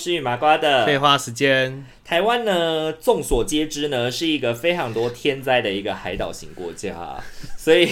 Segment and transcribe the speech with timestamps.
[0.00, 1.84] 师与麻瓜的废话时间。
[2.02, 6.94] 台湾呢，众所皆知呢，是一个非常多天灾的一个海岛型国家，
[7.58, 7.86] 所以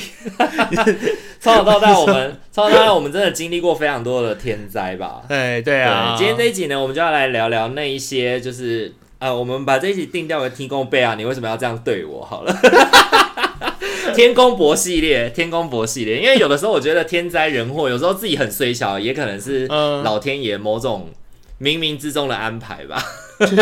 [1.38, 5.22] 从小到大，我们 从小到大，我们真的经历过非常多的天灾吧？
[5.28, 6.16] 对对啊！
[6.16, 12.24] 对，今天这一集呢，我们就要来聊聊那一些，就是呃，我们把这一集定调为天公伯啊，你为什么要这样对我？
[12.24, 12.56] 好了。
[14.14, 21.10] 天公伯系列，天公伯系列，因为有的时候我觉得天灾人祸，有时候自己很衰小，也可能是老天爷某种
[21.60, 23.02] 冥冥之中的安排吧，
[23.40, 23.56] 就是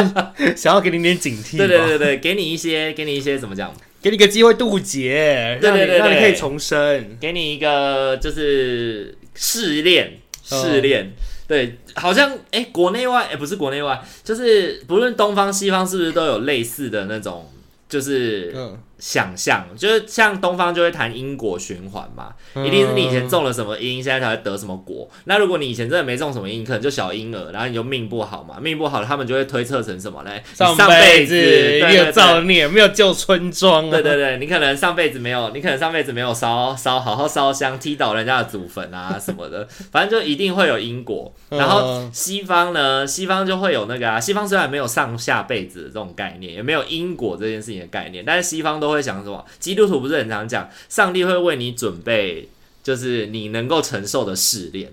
[0.57, 1.57] 想要给你点警惕。
[1.57, 3.75] 对对对对，给你一些，给你一些怎么讲？
[4.03, 11.13] 给你个机会渡劫，对对对，让你可以重生，给你一个就是试炼，试炼。
[11.49, 17.51] 对，好像哎、欸，国内外哎、欸，不是国内外，就是不论东方西方，是不是都有类似的那种，
[17.89, 18.79] 就是嗯。
[18.99, 22.33] 想象就是像东方就会谈因果循环嘛，
[22.65, 25.07] 一定是你以前种了什么因，现在才会得什么果。
[25.25, 30.31] 那如果你以前真的没种什么因，可能就小婴儿，然后你就命不好嘛，命不好，他们就会推测成什么呢？
[30.55, 33.91] 上辈子没有造孽，没有救村庄。
[33.91, 41.31] 对对对，你可能上辈子没有，你可能上辈子没有烧烧好好烧香踢倒人家的祖坟啊什么的， 反正就一定会有因果。
[41.51, 48.86] 然后西方呢，西方就会有那个啊，西方虽然没有上下辈子的这种概念，也没有因果这件事情的概念，但是西方都。
[48.87, 49.45] 都会想什么？
[49.59, 52.49] 基督徒不是很常讲，上帝会为你准备，
[52.85, 54.93] 就是你能够承受的试炼，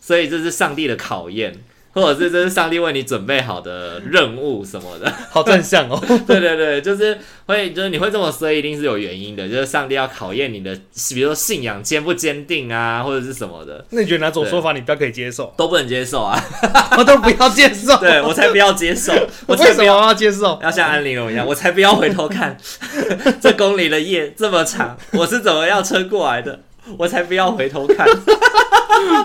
[0.00, 1.64] 所以这是上帝的考验。
[1.96, 5.98] 或者是这是上帝为你准备好的任务什么的， 好正向哦。
[6.28, 9.48] 对对对，就是会，就是你会这么说，一定是有原因的。
[9.48, 10.78] 就是上帝要考验你的，
[11.14, 13.82] 比如说信仰坚不坚定啊，或者是什么的。
[13.88, 15.54] 那你觉得哪种说法你比较可以接受？
[15.56, 16.38] 都不能接受啊！
[16.98, 17.96] 我都不要接受。
[17.96, 19.14] 对，我才不要接受。
[19.46, 20.60] 我为什么要接受？
[20.62, 22.54] 要像安陵容一样，我才不要回头看
[23.40, 26.60] 这公里的夜这么长，我是怎么样撑过来的？
[26.98, 28.06] 我才不要回头看。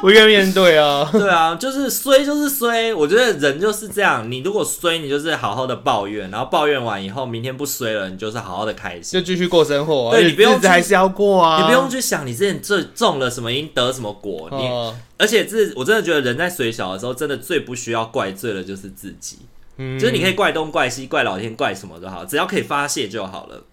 [0.01, 4.29] 不愿面对啊， 对啊，就是衰就是衰，我觉得人就是这样。
[4.29, 10.11] 你如果衰，你就是好好的抱怨，然后抱怨完以后，明天不衰了，你就是好好的开心，就继续过生活啊。
[10.11, 14.49] 对，你不用还是要过啊，你不用去想你之前这种了什么因得什么果。
[14.51, 14.69] 你
[15.17, 19.39] 而且这我真的觉得人在水小的时候，真的最不需要怪罪的就是自己。
[19.78, 23.63] 嗯，就是你可以怪东怪西，怪老天，怪什么都好，只要可以发泄就好了。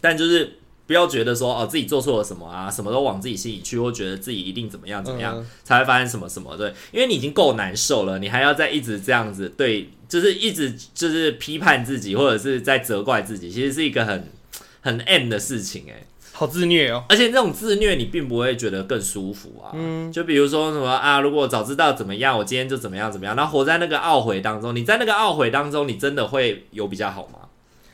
[0.00, 0.58] 但就是。
[0.92, 6.54] 不要觉得说哦，自己做错了什么啊，什么都往自己心里去，或觉得自己一定怎么样怎么样，嗯、才会发生什么什么。
[6.54, 14.28] 对，因为你已经够难受了，你还要再一直这样子对，就是一直就是批判自己，或者是在责怪自己，其实是一个很
[14.82, 17.04] 很 M 的事情哎，好自虐哦。
[17.08, 19.72] 而且这种自虐你并不会觉得更舒服啊。
[19.72, 27.38] 嗯，就比如说什么啊，如果我早知道怎么样，我今天就怎么样怎么样，然后活在那个懊悔当中，你在那个懊悔当中，你真的会有比较好吗？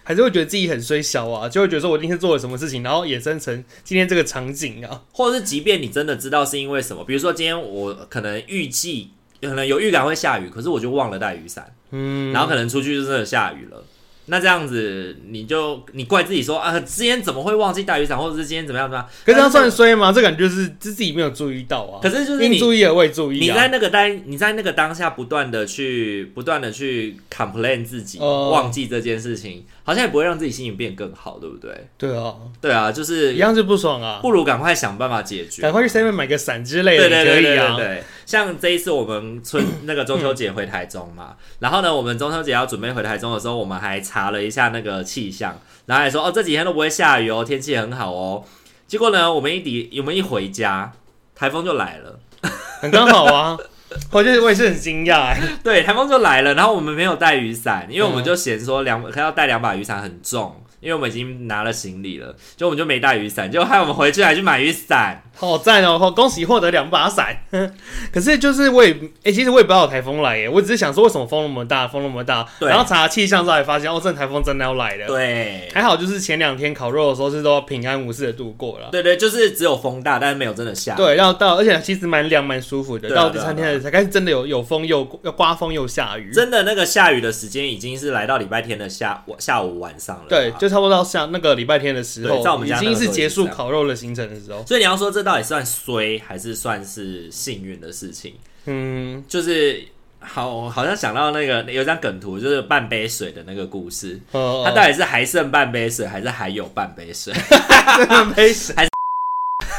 [0.08, 9.10] 还是会觉得自己很衰小啊，就会觉得说我今天做了什么事情，然后衍生成今天这个场景啊，或者是即便你真的知道是因为什么，比如说今天我可能预计
[9.42, 13.84] 可能有预感会下雨，可是我就忘了带雨伞，嗯，然后可能出去就真的下雨了。
[14.30, 19.08] 那这样子，你就你怪自己说啊，今天怎么会忘记带雨伞，或者是今天怎么样怎么样？
[19.25, 20.12] 可是这样算衰吗？
[20.12, 21.96] 这感觉就是自己没有注意到啊。
[22.02, 31.88] 可是就是你注意而未注意，你在那个当你在那个当下不断的去不断的去 complain 自己，忘记这件事情，好像也不会让自己心情变更好，对不对？
[31.97, 38.04] 对啊，对啊，就是一样是不爽啊，不如赶快想办法解决，赶快去 seven 买个伞之类的，对对对对对对。
[38.26, 48.44] 像这一次我们春 那个中秋节回台中嘛，然后呢，我们中秋节要准备回台中的时候，我们还查了一下那个气象，然后还说哦，这几天都不会下雨哦，天气很好哦。
[48.87, 50.93] 结果呢，我们一抵我们一回家，
[51.35, 52.20] 台风就来了，
[52.82, 53.56] 很刚好啊。
[54.12, 60.62] 我觉得我也是很惊讶哎， 对，台风就来了，然后我们没有带雨伞，因为我们就嫌说两还要带两把雨伞很重。
[60.81, 66.12] 因为我们已经拿了行李了，就我们就没带雨伞，就害我们回去还去买雨伞，好赞哦！
[66.14, 67.37] 恭喜获得两把伞。
[68.12, 72.44] 可是就是我也哎、欸，其实我也不知道台风来耶，我只是想说为什么风那么大，风那么大。
[72.58, 72.69] 对。
[72.69, 75.06] 然后查气象之后才发现，哦，这台风真的要来了。
[75.06, 75.69] 对。
[75.73, 78.88] 还好就是前两天烤肉的时候是都平安无事的度过了。
[78.90, 80.94] 对对，就是只有风大，但是没有真的下。
[80.96, 83.08] 对，然后到而且其实蛮凉蛮舒服的。
[83.14, 86.32] 到第三天才开始真的有有风又要刮风又下雨。
[86.32, 90.25] 真的那个下雨的时间已经是来到礼拜天的下下午晚上了。
[90.29, 94.64] 对，就差不多到下那个礼拜天的时候，在我们家已经是结束烤肉的行程的时候。
[94.67, 96.19] 所以你要说这到底算衰？
[96.26, 98.32] 还是算是幸运的事情，
[98.64, 99.84] 嗯，就是
[100.20, 107.34] 好，好像想到那个有张梗图，就是半杯水的那个故事，哦哦它到底是还剩半杯水，还是还有半杯水？
[108.08, 108.90] 半杯水还是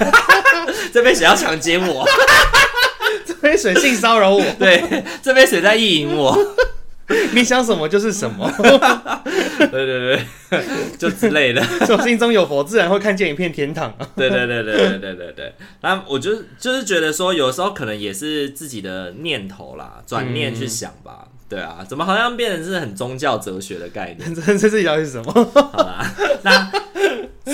[0.94, 2.08] 这杯水要强奸我？
[3.26, 4.46] 这杯水性骚扰我？
[4.60, 6.38] 对，这杯水在意淫我。
[7.34, 8.48] 你想什么就是什么，
[9.68, 10.66] 对对对，
[10.98, 11.62] 就之类的。
[11.90, 13.94] 我心中有佛，自然会看见一片天堂。
[14.16, 15.54] 对对对对对对对对。
[15.82, 21.28] 那我就就是觉得说，有时候可能也是自己的念头啦，转念去想吧。
[21.28, 24.34] 嗯、对啊，怎么好像变成是很宗教哲学的概念？
[24.34, 25.32] 这这是要是什么？
[25.32, 26.06] 好啦，
[26.44, 26.72] 那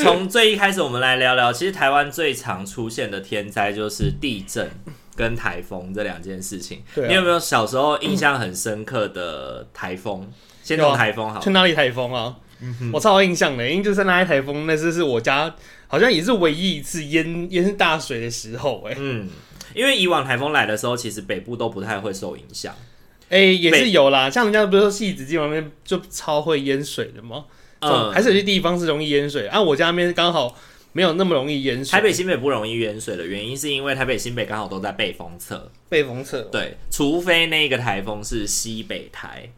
[0.04, 4.70] 从最一开始，我们来聊聊，其实台湾最常出现的天灾就是地震。
[5.18, 10.30] 跟台风这两件事情，啊、你有没有小时候印象很深刻的台风？
[10.66, 12.36] 嗯、先从台风好，去哪里台风啊？
[12.62, 15.54] 嗯、我超有印象的，因为就是那一台风，那次是我家
[15.88, 19.30] 好像也是唯一一次淹淹大水的时候，哎，嗯，
[19.74, 22.74] 因为以往台风来的时候，其实北部都不太会受影响，
[23.30, 27.46] 哎、欸，也是有啦，北像人家不是说戏子基本上就超会淹水的吗？
[27.80, 30.58] 嗯，还是有些地方是容易淹水，啊，我家那边刚好。
[30.96, 31.92] 没有那么容易淹水。
[31.92, 35.70] 台北新北不容易淹水的原因，是因为台北新北刚好都在背风侧。
[35.90, 36.44] 背风侧。
[36.44, 39.50] 对，除非那个台风是西北台，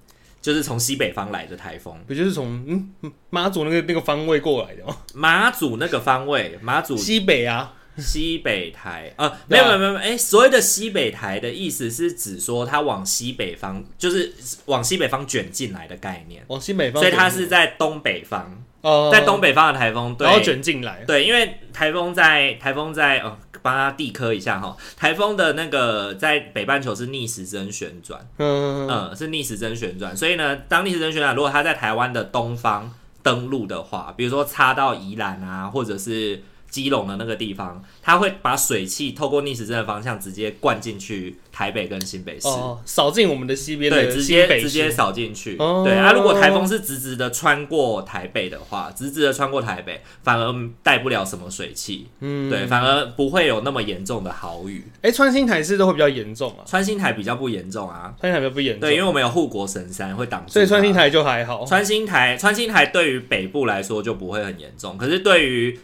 [0.48, 1.94] 就是从西北方来的台风。
[2.08, 4.96] 不就是从嗯马祖那个那个方位过来的吗？
[5.14, 14.34] 马祖那个方位，马祖西北啊，西北台啊，没有没有没有，哎，所谓的西北台的意思是指说它往西北方，就是
[14.68, 16.42] 往西北方卷进来的概念。
[16.48, 18.64] 往西北方，所以它是在东北方。
[19.12, 28.88] 在东北方的台风，对，然后卷进来，对，因为台风在台风在，哦，帮他地科一下哈，台风的那个在北半球是逆时针旋转，嗯。
[28.88, 36.44] 嗯，是逆时针旋转，所以呢，当逆时针旋转，如果它在台湾的东方登陆的话，比如说插到宜兰啊，或者是。
[36.70, 42.48] 基隆的那个地方，它会把水汽透过逆时针的方向直接灌进去台北跟新北市，
[42.86, 45.56] 扫进、哦、我们的西边，对，直接直接扫进去。
[45.58, 52.08] 哦、对啊，如果台风是直直的穿过台北的话，直直的穿过台北，反而带不了什么水汽。
[52.20, 54.84] 嗯，对，反而不会有那么严重的豪雨。
[54.98, 56.62] 哎、欸，穿新台是都会比较严重啊？
[56.66, 58.82] 穿新台比较不严重啊，穿新台比较不严重。
[58.82, 61.66] 对，因为我们有护国神山会挡住，所以穿新台就还好。
[61.66, 65.80] 穿新台，穿新台对于北部来说就不会很严重，可是对于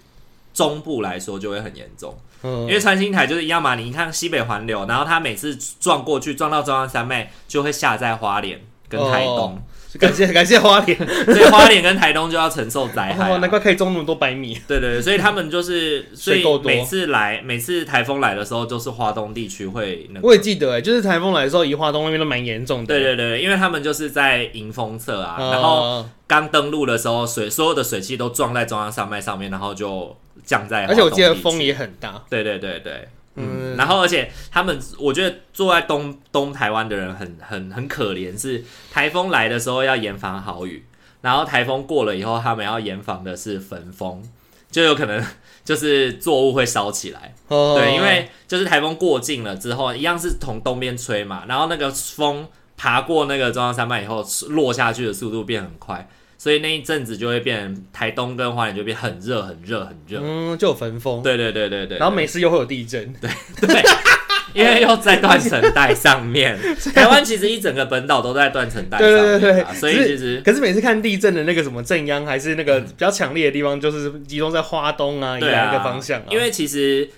[0.53, 3.75] 中部来说就会很严重，嗯、因为穿心台就是一样嘛。
[3.75, 9.37] 你看西北环流，然后它每次撞过去，撞到中央山脉，就会下在花莲跟台东。
[9.37, 9.61] 哦、
[9.99, 13.35] 感谢感谢花莲，所以花莲跟台东就要承受灾害、啊。
[13.35, 14.59] 哦，难怪可以种那么多白米。
[14.67, 20.27] 对对对，所以他们就是， 所以每次来，每次台风来的时候，就是花东地区会、那个。
[20.27, 22.87] 我也记得，哎，就是台风来的时候，宜花东那边都蛮严重的。
[22.87, 30.15] 对对对，因为他们就是在迎风侧啊，哦、然后刚登陆的时候，水所有的水汽都撞在中央山脉上面，然后就。
[30.43, 32.23] 降在，而且我记得风也很大。
[32.29, 40.85] 对对对对，嗯，然后而且他们，我觉得住在东东台湾的人很很很可怜，是台风来的时候要严防豪雨，
[41.21, 44.21] 然后台风过了以后，他们要严防的是焚风，
[44.69, 45.23] 就有可能
[45.65, 47.33] 就是作物会烧起来。
[47.47, 56.07] 哦，对，因为就是台风过境了之后，一样是从东边吹嘛，然后那个风爬过那个中央山脉以后，落下去的速度变很快。
[56.43, 60.19] 所以那一阵子就会变，台东跟花莲就变很热，很热，很热。
[60.21, 61.23] 嗯，就有焚风。
[61.23, 61.97] 对对对对对。
[61.97, 63.13] 然后每次又会有地震。
[63.13, 63.29] 对
[63.65, 63.81] 对。
[64.53, 66.59] 因为又在断层带上面，
[66.93, 69.39] 台湾其实一整个本岛都在断层带上面。
[69.39, 69.73] 对对对。
[69.73, 76.21] 所以其实，可是每次看地震的那个什么震央，还是那个比较强烈的地方，就是集中在花东啊，对啊，一个方向。
[76.29, 77.09] 因为其实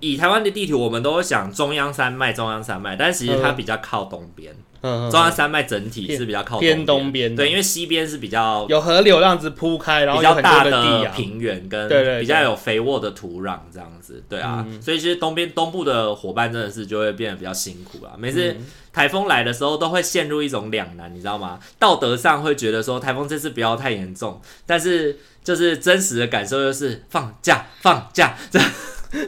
[0.00, 4.52] 以台湾的地图，我们都会想中央山脉，中央山脉，但其实它比较靠东边。
[4.82, 11.88] 中央山脉整体是比较靠偏东边，对，因为西边是比较有河流这样子铺开，然后比较大的平原跟
[12.20, 18.14] 比较有肥沃的土壤这样子，对啊，所以其实东边东部的伙伴真的是就会变得比较辛苦啊。
[18.18, 18.56] 每次
[18.92, 21.60] 台风来的时候，都会陷入一种两难，你知道吗？
[21.78, 28.68] 道德上会觉得说台风这次不要太严重，但是就是真实的感受就是放假放假，这 样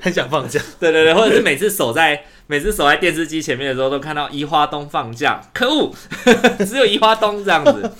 [0.02, 2.24] 很想放假，对对对，或者是每次守在。
[2.46, 5.94] 每次守在电视机前面的时候，都看到宜花东放假，可恶，
[6.66, 7.90] 只有宜花东这样子。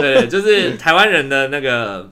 [0.00, 2.10] 对，就是台湾人的那个，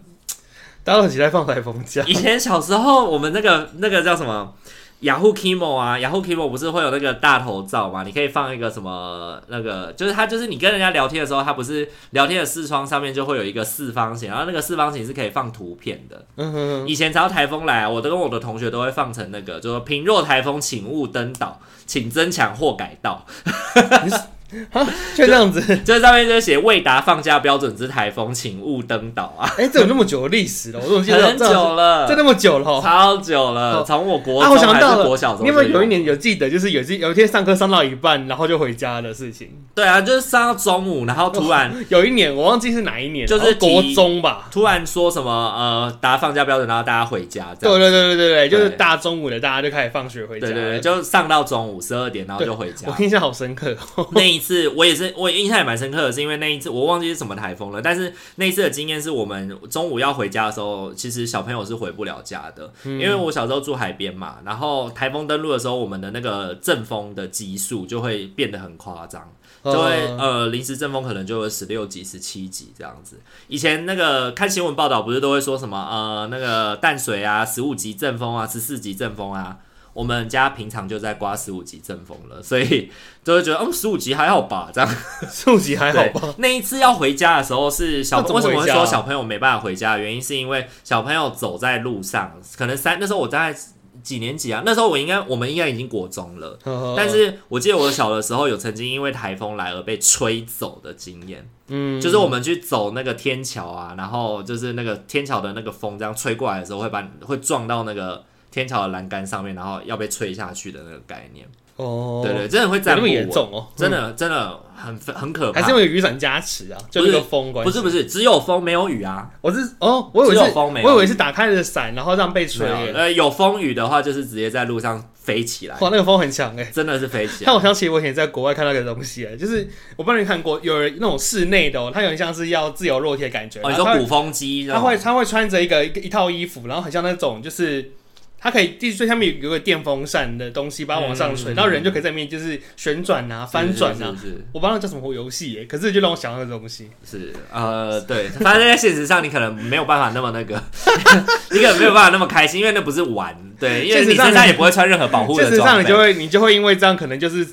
[0.84, 2.02] 大家都很期待放台风假。
[2.06, 4.54] 以前小时候，我们那个那个叫什么？
[5.00, 8.02] 雅虎 Kimo 啊，雅虎 Kimo 不是会有那个大头照吗？
[8.02, 16.26] 你可以放一个什么那个，就是它就是你跟人家聊天的时候，它不是聊天的视窗上面就会有一个四方形，然后那个四方形是可以放图片的。
[16.36, 23.24] 嗯哼，以前只要台风来啊，我都跟我的同学都会放成那个，就说平若台风，请勿登岛，请增强或改道。
[24.72, 29.48] 啊，就这样子，就，就上面就写未达放假标准之台风，请勿登岛啊！
[29.56, 39.48] 哎、欸，这有那么久的历史了，我怎么记得很久了，这那么久了，超久了，从我国啊，我想到，国小，你有没有有一年有记得，就是有一有一天上课上到一半，然后就回家的事情？
[39.74, 47.46] 对啊，就是上到中午，然后突然有一年我忘记是哪一年，就是国中吧，突然说什么呃，达放假标准，然后大家回家。
[47.60, 50.46] 对对对对对对，就是大中午的，大家就开始放学回家。
[50.46, 52.88] 对对对，就上到中午十二点，然后就回家。
[52.88, 53.76] 我印象好深刻，
[54.12, 55.14] 那一次我也是。
[55.20, 69.30] 我印象也蛮深刻的，是因为那一次我忘记是什么台风了，但是那一次的经验是我们中午要回家的时候，其实小朋友是回不了家的，嗯、因为我小时候住海边嘛，然后台风登陆的时候，我们的那个阵风的级数就会变得很夸张，
[69.64, 73.18] 就会呃临时阵风可能就有十六级、十七级这样子。
[73.48, 79.58] 以前那个看新闻报道不是都会说什么呃那个淡水啊十五级阵风啊十四级阵风啊。
[80.00, 82.90] 我们家平常就在刮十五级阵风了，所以
[83.22, 84.96] 就会觉得，嗯，十五级还好吧，这样，
[85.30, 86.34] 十五级还好吧。
[86.38, 89.98] 那一次要回家的时候，是小朋友为什么会说小朋友没办法回家？
[89.98, 93.58] 原因是因为小朋友走在路上，可能三那时候我大概
[94.02, 94.62] 几年级啊？
[94.64, 96.58] 那时候我应该我们应该已经国中了，
[96.96, 108.24] 但是我记得我小的时候有曾经因为台风来而被吹走的经验，嗯，就是我们去走那个天桥啊，然后就是那个天桥的那个风这样吹过来的时候，会把会撞到那个。
[108.50, 111.46] 天桥的栏杆上面，然后要被吹下去的那个概念。
[111.76, 115.62] 哦，对对，真的会这么严重哦，真的真的很很可怕。
[115.62, 116.78] 还是因为雨伞加持啊？
[116.90, 117.70] 就是个风关系。
[117.70, 119.30] 不是不是，只有风没有雨啊。
[119.40, 122.68] 我是哦，我以为是风没有，我以为是打开了伞，然后这样被吹。
[122.92, 125.76] 呃，有风雨的话，就是直接在路上飞起来。
[125.80, 127.46] 哇，那个风很强哎，真的是飞起来。
[127.46, 129.66] 但我想起我以前在国外看到一个东西啊，就是
[129.96, 133.58] 我不知道你看过，有人那种室内的，它有点像是要自由落体的感觉。
[133.62, 134.66] 哦，你说鼓风机？
[134.66, 137.92] 他会他会穿着一个一一套衣服，然后很像那种就是。
[138.40, 144.14] 它可以地最下面有个电风扇的东西，把它往上吹，嗯、然后人就可以在里面就是旋转啊、翻转啊。
[144.16, 146.88] 是是是是，我不知道那叫什么游戏耶，可是就让我想到这东西。
[147.04, 150.62] 是呃，对，反正在现实上你可能没有办法那么那个，
[151.52, 153.36] 你可能没有办法那么开心，因为那不是玩。
[153.58, 155.56] 对，因为你身上也不会穿任何保护的装备。
[155.56, 157.46] 现实上你就会你就会因为这样可能就是。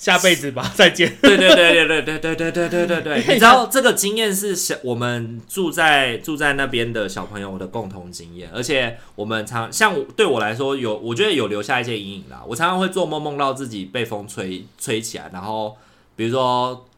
[0.00, 1.14] 下辈子吧，再见。
[1.20, 12.42] 对对对对对对对对对对对对，你知道这个经验是小我们住在住在那边的小朋友的共同经验，而且我们常像对我来说有，我觉得有留下一些阴影啦。
[12.48, 15.76] 我常常会做梦，梦到自己被风吹吹起来，然后
[16.16, 16.88] 比如说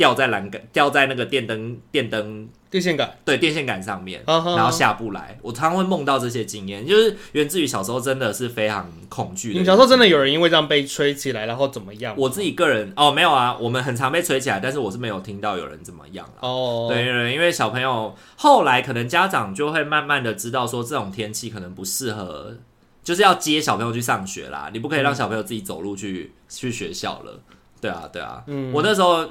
[0.00, 2.48] 掉在栏杆，掉在那个电灯电灯。
[2.70, 5.36] 电线杆对电线杆上面，然后下不来。
[5.42, 9.52] 我常常会梦到这些经验，就是源自于小时候真的是非常恐惧。
[9.52, 12.14] 你小时候真的有人因为这样被吹起来，然后怎么样？
[12.16, 16.86] 我自己个人哦，没有啊，我们很常被吹起来，但是我是没有听到有人怎么样哦。
[16.88, 22.54] 对对，因为小朋友后来可能家长就会慢慢的知道说这种天气可能不适合，
[23.02, 24.70] 就是要接小朋友去上学啦。
[24.72, 27.40] 你不可以让小朋友自己走路去去学校了。
[27.80, 29.28] 对啊对啊，嗯，我那时候。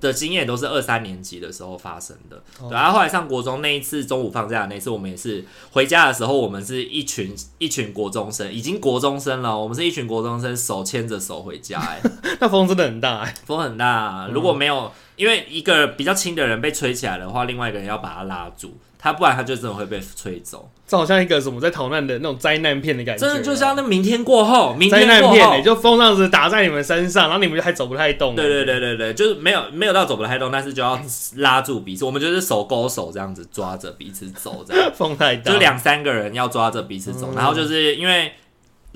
[0.00, 12.00] 的经验都是二三年级的时候发生的，对，然后后来上国中那一次中午放假的那次，我们也是回家的时候，我们是一群一群国中生，已经国中生了，我们是一群国中生手牵着手回家，哎，
[12.40, 18.76] 那风真的很大，哎，风很大，如果没有，因为一个比较轻的人被吹起来的话，另外一个人要把他拉住。
[18.98, 28.34] 他不然他就真的会被吹走，这好像一个什么在逃难的那种灾难片的感觉，真的就像那明天过后，明天灾难片哎，就风这样子打在你们身上，然后你们就还走不太动。
[28.34, 31.00] 对对对对对，就是没有没有到走不太动，但是就要
[31.36, 34.90] 拉住彼此，我们就是手勾手这样子抓着彼此走，这样。
[34.96, 38.32] 风太大，就两三个人要抓着彼此走，嗯、然后就是因为。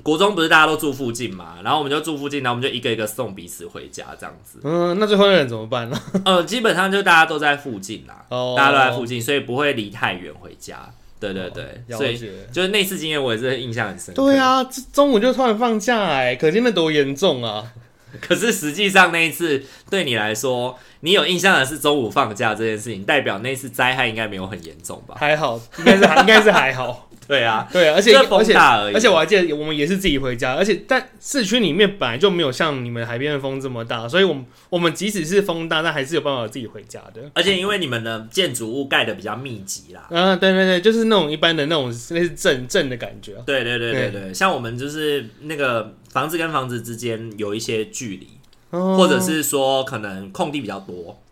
[0.02, 4.58] 国中不是大家都住附近嘛，然后我们就住附近，然后我们就一个一个送彼此回家这样子。
[4.64, 6.00] 嗯，那最后的人怎么办呢？
[6.25, 10.88] 呃，基本上就大家都在附近啦，哦、大家都在附近，所以不会离太远回家。
[11.20, 12.18] 对对对，哦、所以
[12.50, 14.12] 就是那次经验，我也是印象很深。
[14.12, 17.64] 对啊，中午就突然放假哎，可见那多严重啊！
[18.20, 25.14] 可是实际上那一次对你来说，你有印象的是中午放假这件事情，代表那次灾害应该没有很严重吧？
[25.18, 27.08] 还好，应该是应该是还好。
[27.26, 37.22] 对啊， 对啊，而且而且而且我还记得我们也是自己回家，而且但市区里面本来就没有像你们海边的风这么大，所以我们我们即使是风大，但还是有办法自己回家的。
[37.34, 43.34] 而且因为你们的建筑物盖的比较密集啦，嗯，对对对，就是那种一般的那种那是镇镇的感觉。
[43.46, 48.26] 对对对对对，对像我们就是那个房子跟房子之间有一些距离，
[48.70, 51.22] 哦、或者是说可能空地比较多，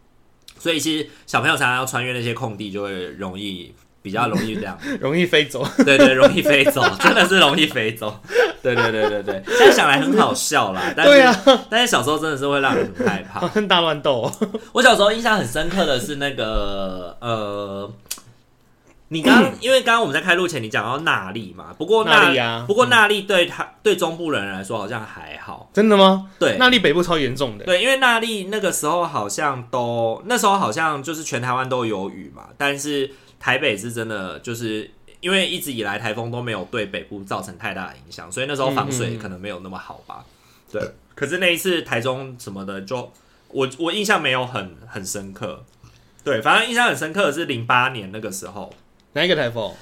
[0.59, 3.75] 所以其实小朋友常常要穿越那些空地，就会容易。
[4.02, 5.66] 比较容易这样， 容易飞走。
[5.85, 8.19] 对对，容易飞走， 真的是容易飞走。
[8.62, 10.83] 对对对对对，现在想来很好笑啦。
[10.97, 11.37] 但是对啊，
[11.71, 14.30] 但是小时候真的是会让人很害怕，大乱斗。
[14.73, 17.90] 我小时候印象很深刻的是那个呃。
[19.12, 26.31] 你刚，嗯、因为刚刚我们在开录前，你讲到纳莉嘛，不过纳莉啊，不过纳莉对他、嗯、对中部人来说好像还好，真的吗？
[26.38, 34.88] 对，纳莉北部超严重的，对，因为纳莉那个时候好像都那时候好像就是全台湾都有雨嘛，但是台北是真的就是
[35.19, 40.25] 因为一直以来台风都没有对北部造成太大的影响，所以那时候防水可能没有那么好吧。
[40.73, 43.12] 嗯、对，可是那一次台中什么的就，就
[43.49, 45.64] 我我印象没有很很深刻，
[46.23, 48.73] 对，反正印象很深刻的是零八年那个时候。
[49.12, 49.73] 哪一个台风？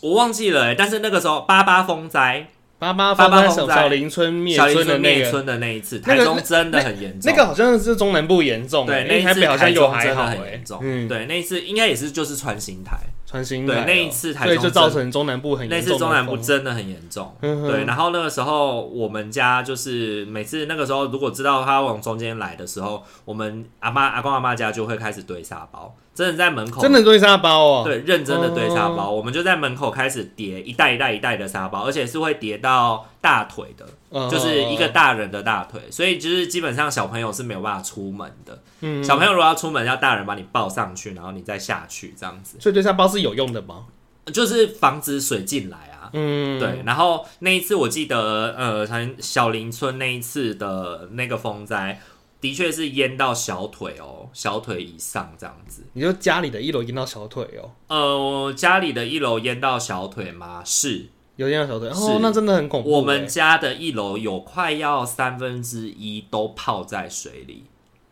[0.00, 2.48] 我忘记了但是那个时候八八风灾，
[2.78, 3.30] 八八风
[3.66, 5.30] 灾，小林村灭村的那个。
[5.30, 10.78] 村的那一次，台中真的很严重、那个好像是中南部严重，对，那一次好像又还好很严重。
[10.82, 12.96] 嗯，对，那一次应该也是就是穿心台。
[13.26, 17.36] 穿心对，那一次台中就造成中南部很严重，那次中南部真的很严重。
[17.42, 33.86] 对，然后那个时候我们家就是每次那个时候如果知道他往中间来的时候，我们阿妈阿公阿妈家就会开始堆沙包，真的在门口真的堆沙包哦，对，认真的堆沙包，我们就在门口开始叠一袋一袋一袋的沙包，而且是会叠到大腿的。
[34.28, 38.58] 就是一个大人的大腿，所以就是基本上小朋友是没有办法出门的。
[38.80, 42.56] 嗯，小朋友如果要出门，要大人把你抱上去，然后你再下去这样子。
[42.58, 43.84] 所以堆沙包是有用的吗？
[44.32, 46.08] 就是防止水进来啊。
[46.14, 46.82] 嗯，对。
[46.86, 48.88] 然后那一次我记得，呃，
[49.20, 52.00] 小林村那一次的那个风灾，
[52.40, 55.82] 的确是淹到小腿哦，小腿以上这样子。
[55.92, 57.70] 你说家里的一楼淹到小腿哦？
[57.88, 60.62] 呃，家里的一楼淹到小腿吗？
[60.64, 61.06] 是。
[61.36, 62.90] 有淹到小腿哦，那真的很恐怖。
[62.90, 67.64] 我们家的一楼有快要三分之一都泡在水里。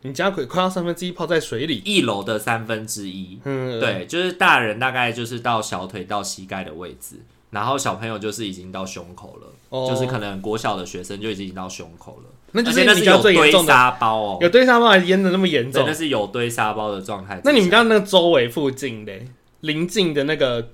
[0.03, 1.81] 你家快快要三分之一泡在水里？
[1.83, 7.19] 一楼的三分之一，嗯，对，就是大人大概就是到小腿到膝盖的位置，
[7.49, 12.29] 然后小朋友就是已经到胸口了，哦、就是可能国小的学生就已经到胸口了。
[12.57, 15.83] 那就是那是有堆沙包哦，有堆沙包还淹的那么严重？
[15.85, 17.39] 那是有堆沙包的状态。
[17.43, 19.13] 那你们刚刚那个周围附近的
[19.61, 20.69] 邻近的那个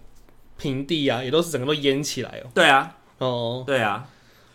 [0.57, 2.49] 平地啊，也都是整个都淹起来哦。
[2.55, 2.95] 对啊。
[3.19, 4.05] 哦，对啊，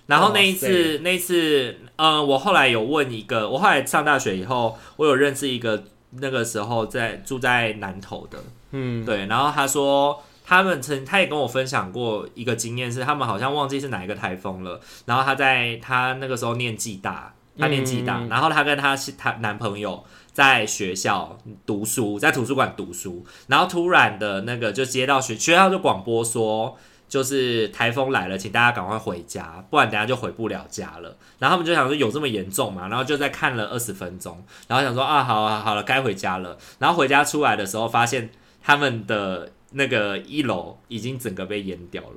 [0.06, 5.84] 然后那一次，那一次，嗯，我后来有问一个，我后来上大学以后，我有认识一个，
[6.20, 8.38] 那个时候在住在南头的，
[8.72, 26.78] 嗯，对，然后他说他们曾，他也跟我分享过一个经验，是他们好像忘记是哪一个台风了，然后他在他那个时候念暨大，他念暨大，嗯、然后他跟他他男朋友在学校读书，在图书馆读书，然后突然的那个就接到学学校就广播说。
[27.08, 31.16] 就是台风来了，请大家赶快回家，不然等下就回不了家了。
[31.38, 32.86] 然后他们就想说有这么严重吗？
[32.88, 36.58] 然后就在看了二十分钟，然后想说啊，好啊，好了，该回家了。
[36.78, 38.28] 然后回家出来的时候，发现
[38.62, 42.16] 他们的那个一楼已经整个被淹掉了，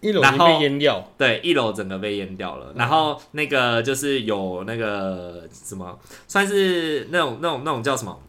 [0.00, 1.10] 一楼被淹掉。
[1.16, 2.72] 对，一楼整个被淹掉了。
[2.76, 8.20] 然后那个就是有那个什么，算是那种那种那种叫什么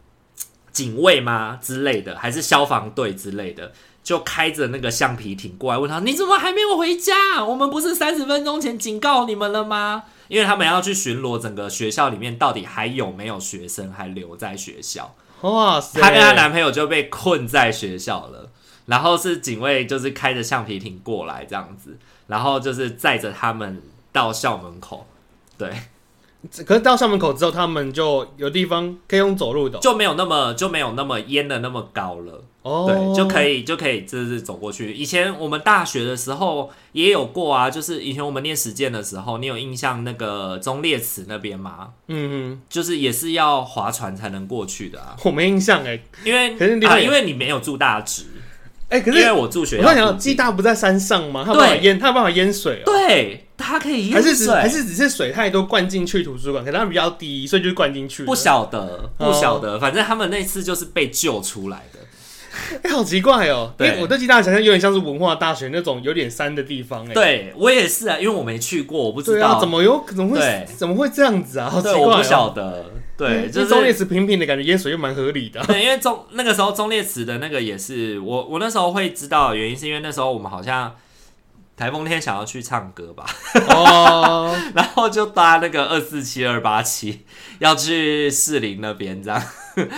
[0.72, 3.72] 警卫吗之类的，还是消防队之类的？
[4.02, 7.44] 就开着那个橡皮艇过来问他：“你怎么还没有回家？
[7.44, 15.12] 我们不是三十分钟前警告你们了吗？”因为他们要去巡逻整个学校里面，到底还有没有学生还留在学校。
[15.42, 16.00] 哇塞！
[16.00, 18.50] 她跟她男朋友就被困在学校了，
[18.86, 25.06] 然后是警卫就是开着橡皮艇过来这样子，然后就是载着他们到校门口。
[25.58, 25.70] 对。
[26.64, 32.44] 可是到校门口之后，他们就有地方可以用走路的，就没有那么就没有那么淹的那么高了。
[32.62, 34.92] 哦，对，就可以就可以就是走过去。
[34.92, 41.90] 以前我们大学的时候也有过啊，就是以前我们念实践的时候，你有印象那个忠烈祠那边吗？
[42.08, 45.16] 嗯嗯，就是也是要划船才能过去的啊。
[45.24, 48.24] 我没印象哎，因为可是啊，因为你没有住大直。
[48.88, 51.44] 哎，可是因为我住学校，我想暨大不在山上吗？
[51.44, 52.86] 他有办法淹，他有办法淹水哦。
[52.86, 58.24] 对，它可以淹水，还是还是只是水太多灌进去图书馆，可能它比较低，所以就灌进去。
[58.24, 62.00] 不晓得，不晓得，反正他们那次就是被救出来的。
[62.82, 63.72] 哎，好奇怪哦！
[63.76, 67.06] 对，我对暨大想象有点像是文化大学那种有点山的地方。
[67.08, 71.68] 哎，对我也是啊，因为我没去过，我不知道怎么有怎么会怎么会这样子啊？
[71.68, 72.86] 好奇怪，我不晓得。
[73.14, 75.62] 对，就是忠烈池平平的感觉，淹水又蛮合理的。
[75.66, 80.94] 对，因为中那个时候中烈祠的那个也是我，我那时候会知道的原因，是因为那时候我们好像
[81.76, 83.26] 台风天想要去唱歌吧，
[83.68, 87.24] 哦， 然后就搭那个二四七二八七
[87.58, 89.42] 要去士林那边这样。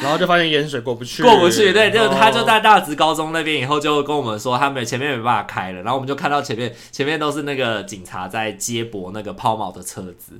[0.02, 1.72] 然后就发现盐水过不去，过不去。
[1.72, 5.80] 对，就他就在大直高中那边，以后就跟我们说，他们前面没办法开了。
[5.82, 10.32] 然后我们就看到前面，前面都是那个警察在接驳那个抛锚的车子。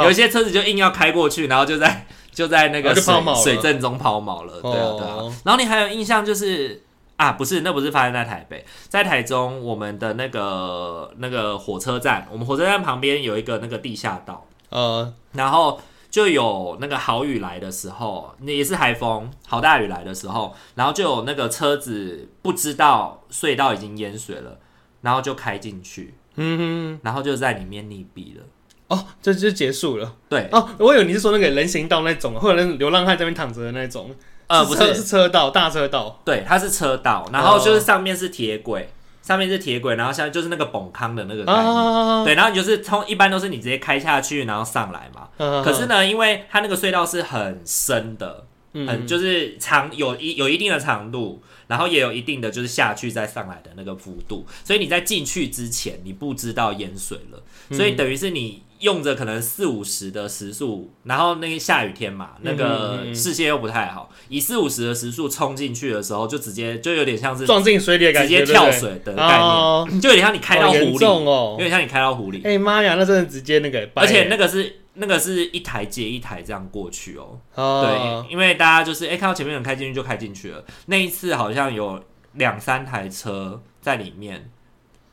[0.00, 4.60] 有一些车子就硬要开过去，然后就在就在那个水水阵中抛锚了。
[4.60, 5.36] 对啊，对啊。
[5.44, 6.82] 然后你还有印象就是
[7.20, 15.78] 啊，不是，那不是发生在台北，在台中我们的那个那个火车站，我们火车站旁边有一个那个地下道，呃，然后
[16.10, 24.58] 就有那个好雨来的时候，那也是台风，好大雨来的时候，然后就有那个车子不知道隧道已经淹水了，
[25.02, 26.56] 然后就开进去，嗯
[26.96, 28.44] 哼，然后就在里面溺毙了。
[28.88, 30.16] 哦，这就结束了。
[30.30, 34.10] 对，哦，我以为你是说那个人行道那种，或者那流浪汉在那边躺着的那种。
[34.50, 36.20] 呃，不是，是车道，大车道。
[36.24, 38.90] 对，它是车道，然后就是上面是铁轨，
[39.22, 42.24] 上面是铁轨，然后下面就是那个崩坑的那个概念。
[42.24, 45.28] 对，然后你就是通一般都是你直接开下去，然后上来嘛。
[45.62, 58.64] 可是呢，因为它那个隧道是很深的，很就是长有一有一定的长度，然后也有一定的就是下去再上来的那个幅度，所以你在进去之前你不知道淹水了，所以等于是你。
[58.80, 72.40] 用着可能四五十的时速，然后那个下雨天嘛，那个视线又不太好，以四五十的时速冲进去的时候，就直接就有点像是撞进水里的感觉，直接跳水的概念，哦、就有点像你开到湖里，哦、有点像你开到湖里。
[72.42, 77.38] 哎妈呀，那真的直接那个，而且那个是那个是一台接一台这样过去哦。
[77.54, 78.24] 哦。
[78.26, 84.50] 对，因为大家就是哎、欸、看到前面人开进去就开进去了，那一次好像有两三台车在里面。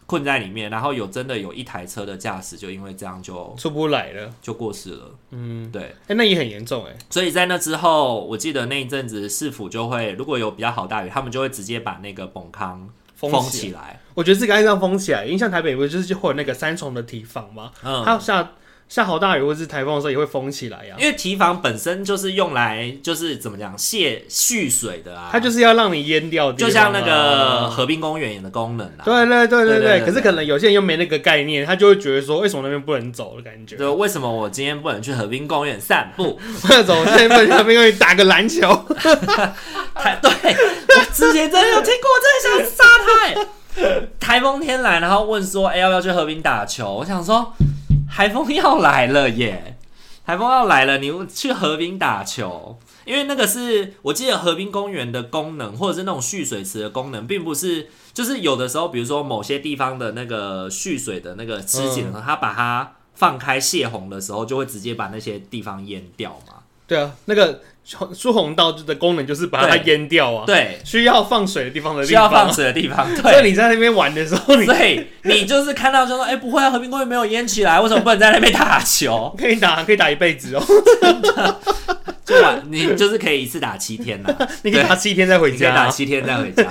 [0.08, 5.12] 困在里面，然后有真的有一台车的驾驶就因为这样就出不来了，就过世了。
[5.30, 6.98] 嗯，对，哎、欸，那也很严重哎。
[7.10, 13.50] 所以在那之后，我记得那一阵子市府就会如果有比较好大雨，他们就会直接把那个崩坑封起来。
[13.50, 17.72] 起来我觉得这个应该这样封起来，因为像台北不是就是会有那个三重的堤防吗？
[17.84, 18.54] 嗯，它下。
[18.89, 29.04] 下好大雨或者是台风的时候也会封起来呀、啊，因为堤防本身就是用来就是怎么讲泄蓄水的啊，它就是要让你淹掉、啊，就像那个河滨公园的功能啊。
[29.04, 33.76] 对对对对对，可是可能有些人又没那个概念，他就会觉得说为什么那边不能走的感觉？
[33.76, 36.39] 对，为什么我今天不能去河滨公园散步？
[36.69, 38.67] 那种今天不能去河滨公园打个篮球？
[39.04, 40.56] 对，
[40.95, 44.08] 我之前真的有听过，我真的想杀他、欸。
[44.17, 46.89] 台风天来，然后问说，哎、欸，要不要去河滨打球？
[47.00, 47.54] 我想说。
[48.10, 49.78] 台风要来了耶！
[50.26, 66.56] 台风要来了，你去河滨打球，因为那个是我记得河滨公园的功能，或者是那种蓄水池的功能，并不是就是有的时候，比如说某些地方的那个蓄水的那个池井它把它放开泄洪的时候，就会直接把那些地方淹掉嘛。
[66.88, 67.62] 对啊，那个。
[68.13, 73.08] 疏洪道的功能就是把它淹掉啊，对，需要放水的地方的地方，需要放水的地方。
[73.15, 79.34] 对，所以你在那边玩的时候，对，你就是看到就说，哎、欸，不会啊，和平公园没有淹起来，为什么不能在那边打球？
[79.39, 80.63] 可以打，可以打一辈子哦。
[82.26, 86.69] 就玩，你就是可以一次打七天呐， 你可以打七天再回家，可以打七天再回家，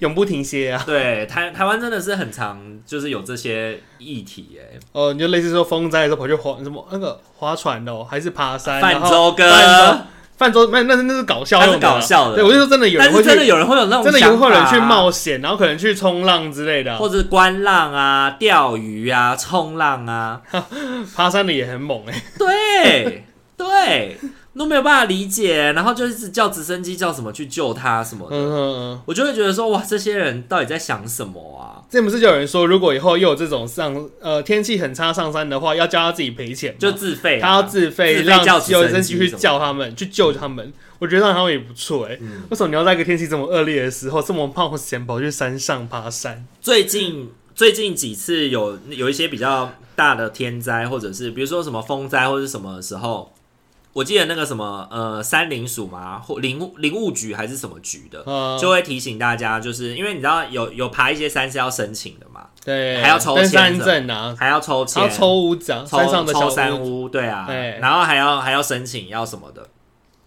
[0.00, 0.82] 永不停歇啊。
[0.86, 4.78] 对，台台湾真的是很常，就是有这些议题哎。
[4.92, 8.80] 哦，你就类似说风灾的时候跑去划什么那个划船哦，还是爬山？
[8.80, 10.00] 泛舟哥。
[10.36, 12.36] 泛舟那，那是那是搞笑，的搞笑的。
[12.36, 20.40] 对，我就说真的有人会，真的有人会有那种，真的有会有人去冒险，然后可能去冲浪之类的，或者是观浪啊、钓鱼啊、冲浪啊，
[21.16, 22.22] 爬山的也很猛哎。
[22.38, 23.24] 对
[23.56, 24.18] 对。
[24.58, 31.84] 都没有办法理解，然后就一直叫直升机叫什么去救他什么的，嗯嗯，我就会觉得说哇，这些人到底在想什么啊？
[31.90, 40.72] 这不是就有人说，如果以后又有这种上呃天气很差上山的话，要叫他自己赔钱，就自费，他要自费让直升机去叫他们去救他们。
[40.98, 42.16] 我觉得让他们也不错哎。
[42.22, 46.46] 嗯、为什么你要在一个天气这么恶劣的时候这么冒险跑去山上爬山？
[46.62, 53.30] 最近最近几次有有一些比较大的天灾，或者是比如说什么风灾或者是什么的时候。
[53.96, 69.66] 我记得那个什么呃，山林署嘛，或林林务局还是什么局的，嗯、就会提醒大家，就是因为你知道有有爬一些山是要申请的嘛，对，还要抽签证啊，还要抽签，要抽屋子，山上的抽山屋，对啊，对，然后还要还要申请要什么的，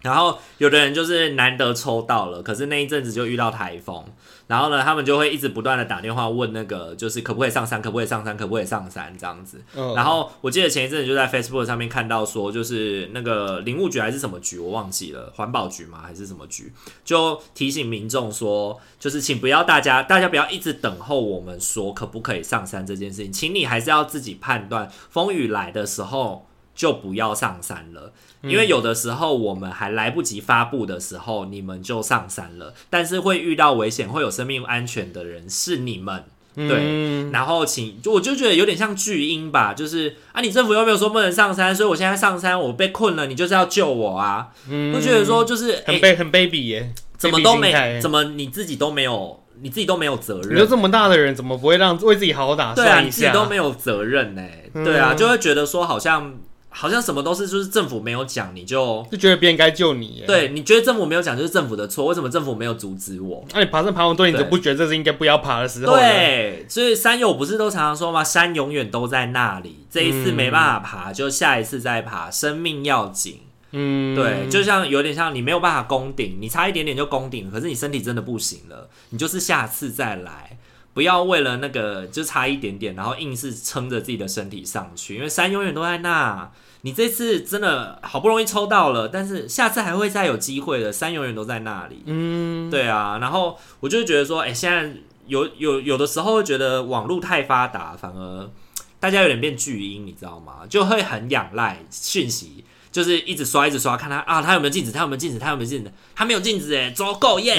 [0.02, 4.04] 然后有的人就是难得抽到了，可是那一阵子就遇到台风。
[4.46, 9.62] 然后呢，他们就会一直不断的打电话问那个，就是可不可以上山，可不可以上山，可不可以上山这样子。
[9.76, 9.96] Oh.
[9.96, 16.72] 然后我记得前一阵子就在 Facebook 上面看到说，就是那个林务局还是什么局，我忘记了，环保局吗还是什么局，
[17.04, 26.48] 就提醒民众说，就是请不要大家，大家不要一直等候我们说可不可以上山这件事情，请你还是要自己判断，风雨来的时候
[26.80, 28.10] 就不要上山了。
[28.40, 32.72] 因为有的时候我们还来不及发布的时候，你们就上山了。
[32.88, 36.78] 但是会遇到危险、会有生命安全的人是你们，对。
[36.80, 44.48] 嗯、然后请，就我就觉得有点像巨婴吧，就是啊，你政府又没有说不能上山，所以我现在上山，我被困了，你就是要救我啊。
[44.70, 50.54] 嗯，我觉得说就是很卑很卑鄙耶，怎么都没，怎么你自己都没有，你自己都没有责任。
[50.54, 52.94] 你就这么大的人，怎么不会让为自己好好打算一下？
[52.94, 54.42] 对啊，你自己都没有责任呢。
[54.72, 56.38] 对啊，就会觉得说好像。
[56.72, 60.22] 好像什么都是就是政府没有讲，你就就觉得别人该救你。
[60.26, 63.44] 对，你觉得政府没有讲就是政府的错，为什么政府没有阻止我？
[63.52, 65.94] 那、啊、你爬山爬完多你就不觉得这是应该不要爬的时候？
[65.94, 68.22] 对，所以山友不是都常常说吗？
[68.24, 73.40] 山永远都在那里，这一次没办法爬，嗯、就下一次再爬，生命要紧。
[73.72, 80.56] 嗯，对，就像有点像你没有办法攻顶，你差一点点就攻顶，可是你身体真的不行了，你就是下次再来。
[80.92, 86.50] 不要为了那个就差一点点，然后硬是撑着自己的身体上去，因为山永远都在那。
[86.82, 90.90] 你这次真的好不容易抽到了，但是下次还会再有机会的。
[90.90, 92.02] 山永远都在那里。
[92.06, 93.18] 嗯，对啊。
[93.20, 94.90] 然后我就觉得说，哎、欸，现在
[95.26, 98.50] 有有有的时候会觉得网络太发达，反而
[98.98, 100.60] 大家有点变巨婴，你知道吗？
[100.70, 102.64] 就会很仰赖讯息。
[102.92, 104.90] 就是一直刷，一直刷，看他啊，他有没有镜子？
[104.90, 105.38] 他有没有镜子？
[105.38, 105.90] 他有没有镜子？
[106.14, 107.56] 他没有镜子哎，足够耶！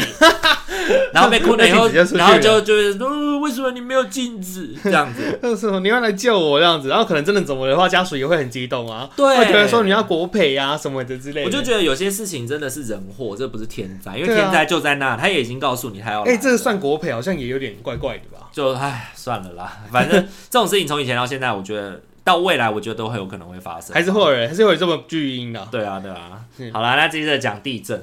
[1.14, 4.76] 然后被困了以后，然后就就是说、呃，为什么你没有镜子？
[4.84, 6.60] 这样子，为什么你要来救我？
[6.60, 11.46] 这样子，然后可能真的怎么的话，家属也会很激动啊，对，会觉得说你要国赔啊什么的之类的。
[11.46, 16.32] 我就觉得有些事情真的是人祸，这不是天灾，因为天灾就在那，他也已经告诉你他要来。
[16.32, 18.50] 哎、欸，这个算国赔，好像也有点怪怪的吧？
[18.52, 22.02] 就唉，算了啦，反正 这种事情从以前到现在，我觉得。
[22.24, 25.68] 到未来，我觉得都很有可能会发生，还是会有人，还是会有这么巨婴的。
[25.72, 26.40] 对啊，对啊。
[26.72, 28.00] 好啦，那接着讲地震。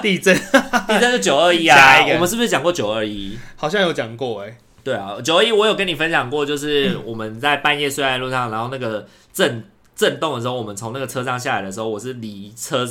[0.00, 0.34] 地震，
[0.86, 1.76] 地震是九二一啊。
[2.14, 3.36] 我们是不是讲过九二一？
[3.56, 4.58] 好像有讲过哎、欸。
[4.84, 9.64] 对啊，九二一我有跟你分享过，就是我们在半夜睡在路上，然后那个震
[9.96, 12.86] 震动的时候，我们从那个车上下来的时候，我是离车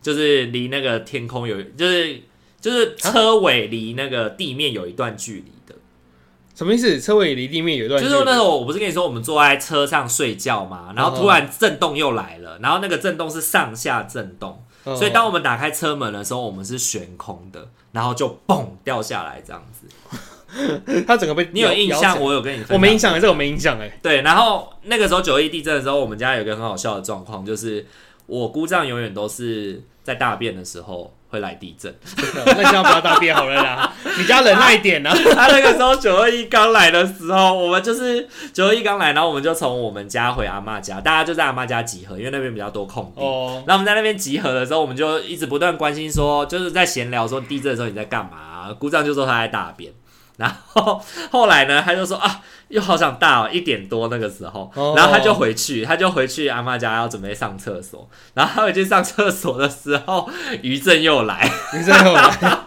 [0.00, 2.18] 就是离那个天空有，就是
[2.62, 5.52] 就是车尾离那个地面有一段距离。
[6.54, 7.00] 什么意思？
[7.00, 19.88] 车尾离地面有一段，就是那时候我不是跟你说我们坐在车上睡觉嘛，然后突然震动又来了，然后那个震动是上下震动，所以当我们打开车门的时候，我们是悬空的，然后就嘣掉下来这样子。
[21.04, 22.20] 它整个被你有印象？
[22.20, 23.98] 我有跟你我没印象哎，这个我没印象哎。
[24.00, 27.84] 对，然后那个时候九一地震的时候，我们家有一个很好笑的状况，就是
[28.26, 31.12] 我姑丈永远都是在大便的时候。
[31.34, 31.92] 会来地震，
[32.46, 33.92] 那千万不要大便好了啦！
[34.16, 35.16] 你家忍耐一点呢、啊。
[35.34, 43.20] 他那个时候九二一刚来的时候，我们就是九二一刚来，然后我们就从我们家回阿妈家，大家就在阿妈家集合，因为那边比较多空地。
[43.20, 43.62] 哦。
[43.66, 48.72] 然后我们在那边集合的时候，我们就一直不断关心说，就是在闲聊说地震的时候你在干嘛？
[48.78, 49.92] 姑丈就说他在大便。
[50.36, 60.28] 然后后来呢，他就说啊，又好想大哦，一点多那个时候，然后他就回去，他就回去阿妈家要准备上厕所，然后他回去上厕所的时候，
[60.62, 62.58] 余震又来， 余震又来，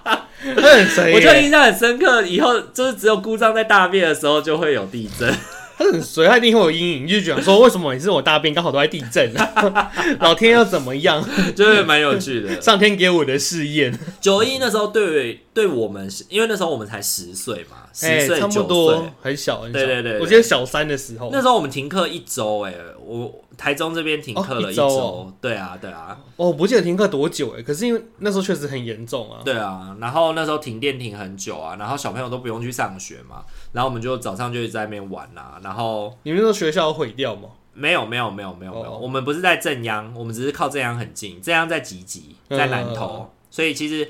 [1.13, 5.33] 我就印象很深刻，以后就是只有故障在大便的时候就会有地震。
[5.77, 9.31] 他很随，他一定会有阴影，就觉得说，为什么每次我大便刚好都在地震？
[10.19, 11.23] 老天要怎么样？
[11.55, 13.95] 就是蛮有趣的，上天给我的试验。
[14.19, 19.79] 九一那时候对对我们，因为那时候我们才十岁嘛，十岁差不多很小很小。
[19.79, 23.33] 对对对，我记得小三的时候，那时候我们停课一周，哎，我。
[23.57, 26.15] 台中这边停课了一周，哦，对啊，对啊。
[26.35, 29.41] 哦，我不记得停课多久哎，可是因为那时候确实很严重啊。
[29.43, 37.49] 对啊，然后那时候停电停很久啊，然后小朋友都不用去上学嘛，然后我们就早上就在那边玩啊，然后你们那时候学校毁掉吗？
[37.73, 44.07] 没有，没有，没有，没有，没有，我们不是在正央，我们只是靠正央很近，正央在集集，在南投，所以其实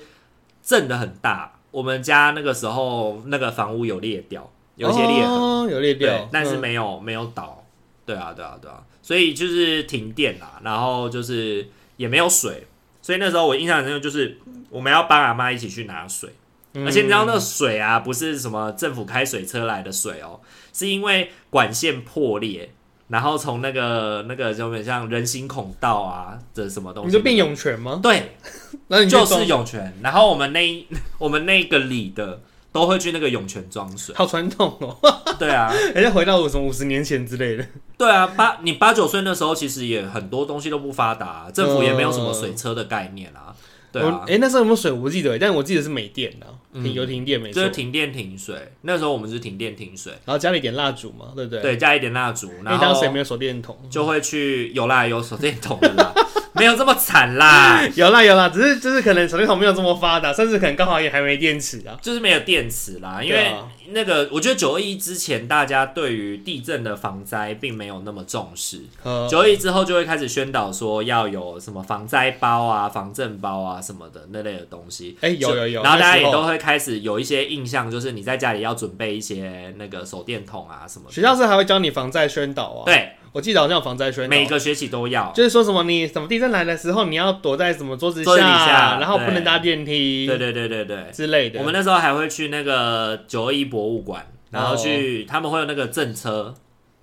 [0.67, 1.53] 震的很大。
[1.71, 7.63] 我们家那个时候那个房屋有裂掉，有些裂痕，有裂掉，但是没有没有倒。
[8.05, 8.83] 对啊，对啊，对啊。
[9.01, 12.67] 所以就是停电啦，然后就是也没有水，
[13.01, 14.37] 所以那时候我印象很深刻，就是
[14.69, 16.29] 我们要帮阿妈一起去拿水，
[16.73, 20.41] 嗯、而且你知道那个水啊，不是什么政府开水车来的水哦，
[20.73, 22.69] 是因为管线破裂，
[23.07, 27.99] 然后从那个那个就有点像人行孔道啊这什么东西，你就变涌泉吗？
[28.01, 28.35] 对，
[28.87, 32.41] 那你就，就是涌泉，然后我们那 我们那个里的。
[32.69, 34.95] 都会去那个涌泉装水，好传统哦。
[35.39, 37.65] 对啊，人家回到什么五十年前之类的。
[37.97, 43.55] 对啊，八你八九岁那时候，其实也很多东西都不发达，啊，政府也没有什么水车的概念啊。
[43.91, 44.91] 对啊，哎，那时候有没有水？
[44.91, 46.45] 我不记得，但我记得是没电的，
[46.83, 48.55] 停油停电没错，就是停电停水。
[48.81, 51.61] 那时候我们是停电停水，然后加了一点蜡烛嘛，对不对？
[51.61, 56.13] 对，加一点蜡烛，然后当时也没有手电筒，就会去有啦，有手电筒的啦。
[56.57, 63.21] 没有这么惨啦， 有啦有啦，只是就是可能手电筒没有这么发达，甚至可能刚好也还没电池啊，就是没有电池啦。
[63.23, 63.53] 因为
[63.91, 68.81] 那个，我觉得九二一之前大家对于地震的防灾并没有那么重视，
[69.29, 75.17] 九二一之后就会开始宣导说要有什么防灾包啊、防震包啊什么的那类的东西。
[75.21, 81.13] 哎、欸，有有有，然后大家也都会开始有一些印象，就是你在家里要准备一些那个手电筒啊什么的。
[81.13, 82.83] 学校是还会教你防灾宣导啊？
[82.85, 83.13] 对。
[83.37, 91.59] 我记得好像有防灾宣导，每个学期都要，就是说什么你什么地震来的时候，你要躲在什么桌子下，桌子底下，然后不能搭电梯，对对对对对之类的。
[91.59, 96.51] 我们那时候还会去那个九二一博物馆，然后去他们会有那个震车，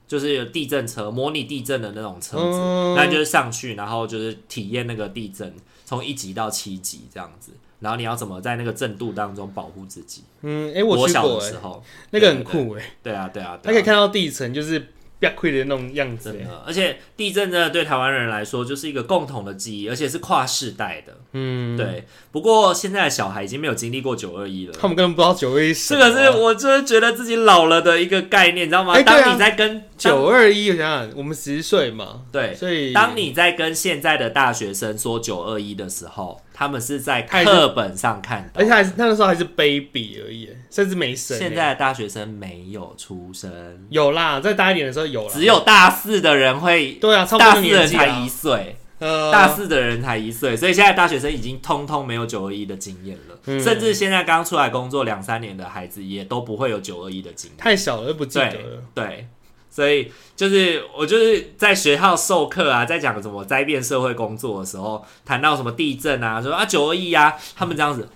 [0.08, 2.58] 就是有地震车，模拟地震的那种车子，
[2.96, 7.52] 那、嗯、就是上去，然后就是体验那个地震，从一级到七级这样子。
[7.78, 10.24] 然后你要怎么在那个震度当中保护自己？
[10.42, 12.90] 嗯，哎、欸，我去过、欸，小的时候那个很酷哎、欸。
[13.04, 14.88] 对啊，对啊，他可以看到地层，就是。
[15.30, 21.16] 溃的那种样子，而且地震真的对台湾人来说就是一个共同的记忆，而且是跨世代的。
[21.32, 22.04] 嗯，对。
[22.30, 25.72] 不过现在的小孩已经没有经历过九二一了，他们根本不知道九二一。
[25.72, 29.00] 这个是我真的觉得自己老了的一个概念，你知道吗？
[29.02, 36.40] 当你在跟九二一，我想想，我们十岁嘛，对，所以当你在跟现在的大学生说九二一的时候。
[36.56, 41.36] 他们是在课本上看到，而且还是那个时候还是 baby 而已，甚至没生。
[41.36, 43.50] 现在的大学生没有出生，
[43.90, 45.30] 有啦，在大一点的时候有啦。
[45.34, 58.82] 只有大四的人会，对啊，大四的人才一岁，呃，大四的人才一岁，所以现在大学生已经通通没有九二一的经验了，嗯，甚至现在刚出来工作两三年的孩子也都不会有九二一的经验，太小了，不记得了。
[58.94, 59.04] 对。
[59.04, 59.26] 对
[59.74, 68.08] 所以就是我就是在学校授课啊，在讲什么灾变社会工作的时候，谈到什么地震啊，说啊九二一啊，他们这样子。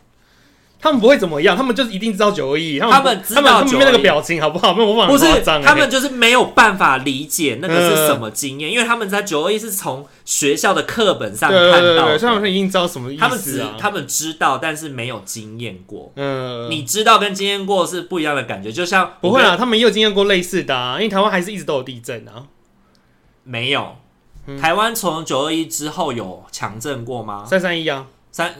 [0.80, 2.78] 他们不会怎么样，他们就是一定知道九二一。
[2.78, 4.72] 他们知道他们那个表情好不好？
[4.72, 13.28] 没有办法，不是他们就是没有办法理解那个是什么经验，呃，因为他们在九二一是从学校的课本上看到的，所以他们已经知道什么意思，啊。
[13.28, 16.12] 他们只他们知道，但是没有经验过。
[16.14, 22.44] 嗯，呃，你知道跟经验过是不一样的感觉，就像不会啊，他们也有经验过类似的啊，因为台湾还是一直都有地震啊。
[23.42, 23.96] 没有，
[24.60, 27.44] 台湾从九二一之后有强震过吗？
[27.44, 28.54] 三三一啊，三。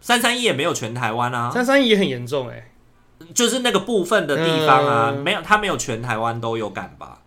[0.00, 2.54] 三三一也没有全台湾啊，三三一也很严重哎、
[3.20, 7.20] 欸，就是那个部分的地方啊，嗯、没有，他没有全台湾都有感吧，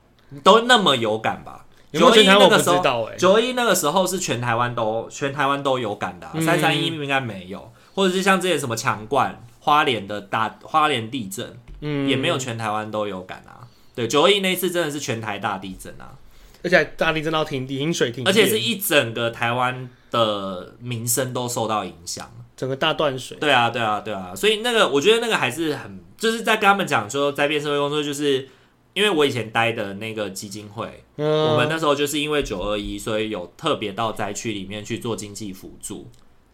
[0.44, 1.66] 都那么有感吧？
[1.94, 13.62] 九二一那个时候，九二一那个时候是全台湾都全台湾都有感的、啊，三三一应该没有，或者是像这些什么强冠、花莲的大花莲地震，嗯，也没有全台湾都有感啊。
[13.94, 16.18] 对，九一那一次真的是全台大地震啊，
[16.64, 22.28] 而且大地震到停停水停，而且是一整个台湾的民生都受到影响。
[22.64, 28.48] 整个大断水，对啊，对啊，对啊，所以那个我觉得那个还是很，就是在跟他们讲说灾变社会工作，就是
[28.94, 36.08] 因为我以前待的那个基金会，嗯，我们那时候就是因为九二一，所以有特别到灾区里面去做经济辅助、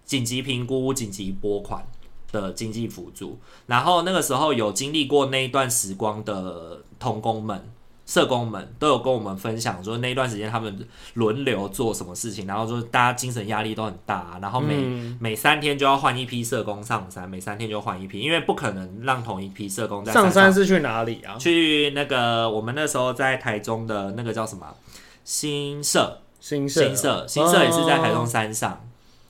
[0.03, 1.85] 紧急评估、紧急拨款
[2.31, 7.71] 的经济辅助，然后那个时候有经历过那一段时光的同工们。
[8.09, 10.79] 社工们都有跟我们分享说，那一段时间他们
[11.13, 21.37] 轮流做什么事情，然后说大家精神压力都很大，然后每、嗯、每三天就要换一批社工上山，每三天就换一批，因为不可能让同一批社工在上，上山是去哪里啊？
[21.37, 24.65] 去那个我们那时候在台中的那个叫什么
[25.23, 28.79] 新社，新社，新社，新社也是在台中山上，哦、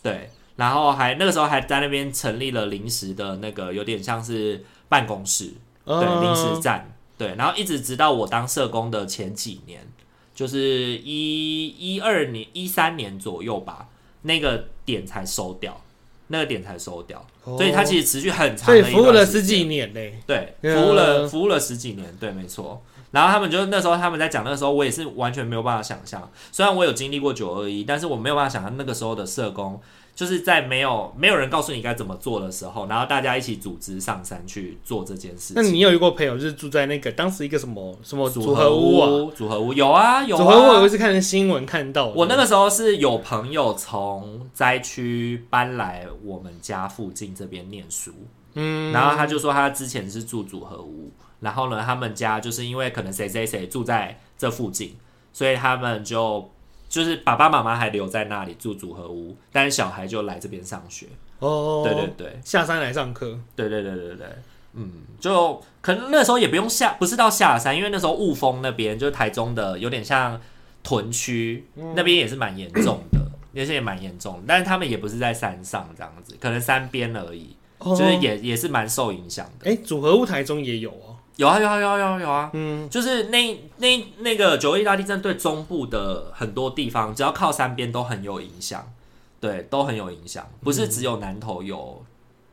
[0.02, 6.90] 对，然后还那个时候还在那边成立了临时的那个有点像是办公室，哦、对，临时站。
[7.20, 9.86] 对，然后一直直到我当社工的前几年，
[10.34, 13.90] 就是一一二年、一三年左右吧，
[14.22, 15.82] 那个点才收掉，
[16.28, 20.18] 那个点才收掉，哦、所以它其实持续很长，所以服务了十几年嘞。
[20.26, 22.82] 对，服务了服务了十几年，对，没错。
[23.12, 29.82] 然后他们就那时候他们在讲那个时候，我也是完全没有办法想象，虽然我有经历过九二一，但是我没有办法想象那个时候的社工。
[30.20, 35.56] 就是在没有没有人告诉你该怎么做的时候，然后大家一起组织上山去做这件事情。
[35.56, 39.32] 那你有一个朋友就是住在那个当时一个什么什么组合屋啊？
[39.34, 40.38] 组合屋有啊有啊。
[40.38, 42.08] 组合屋我也是看新闻看到。
[42.08, 48.12] 我那个时候是有朋友从灾区搬来我们家附近这边念书，
[48.56, 54.98] 嗯，然后他就说他之前是住组合屋，然后呢，他们家就是因为可能谁谁谁住在这附近，
[55.32, 56.52] 所以他们就。
[56.90, 61.06] 就是爸爸妈妈还留在那里住组合屋，但是小孩就来这边上学。
[61.38, 63.40] 哦，对对对，下山来上课。
[63.56, 64.28] 对对对对对，
[64.74, 70.42] 嗯，就可能那时候也不用下，不是到下山，因为那时候雾峰那边就是台中的，有点像
[70.84, 73.20] 屯区，嗯、那边也是蛮严重的，
[73.54, 79.70] 那些也蛮严重的，但是他们也不是在山上这样子，可能山边而已，哦、就是也也是蛮受影响的。
[79.70, 81.09] 哎、欸，组合屋台中也有哦。
[81.40, 88.92] 有啊有啊有啊有啊有啊，嗯，就是那那那个九二一大地震对中部的很多地方，只要靠山边都很有影响，
[89.40, 92.04] 对，都很有影响，不是只有南投有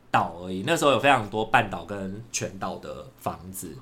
[0.09, 3.75] 岛而已，那时候有非常多半岛跟全岛的房子，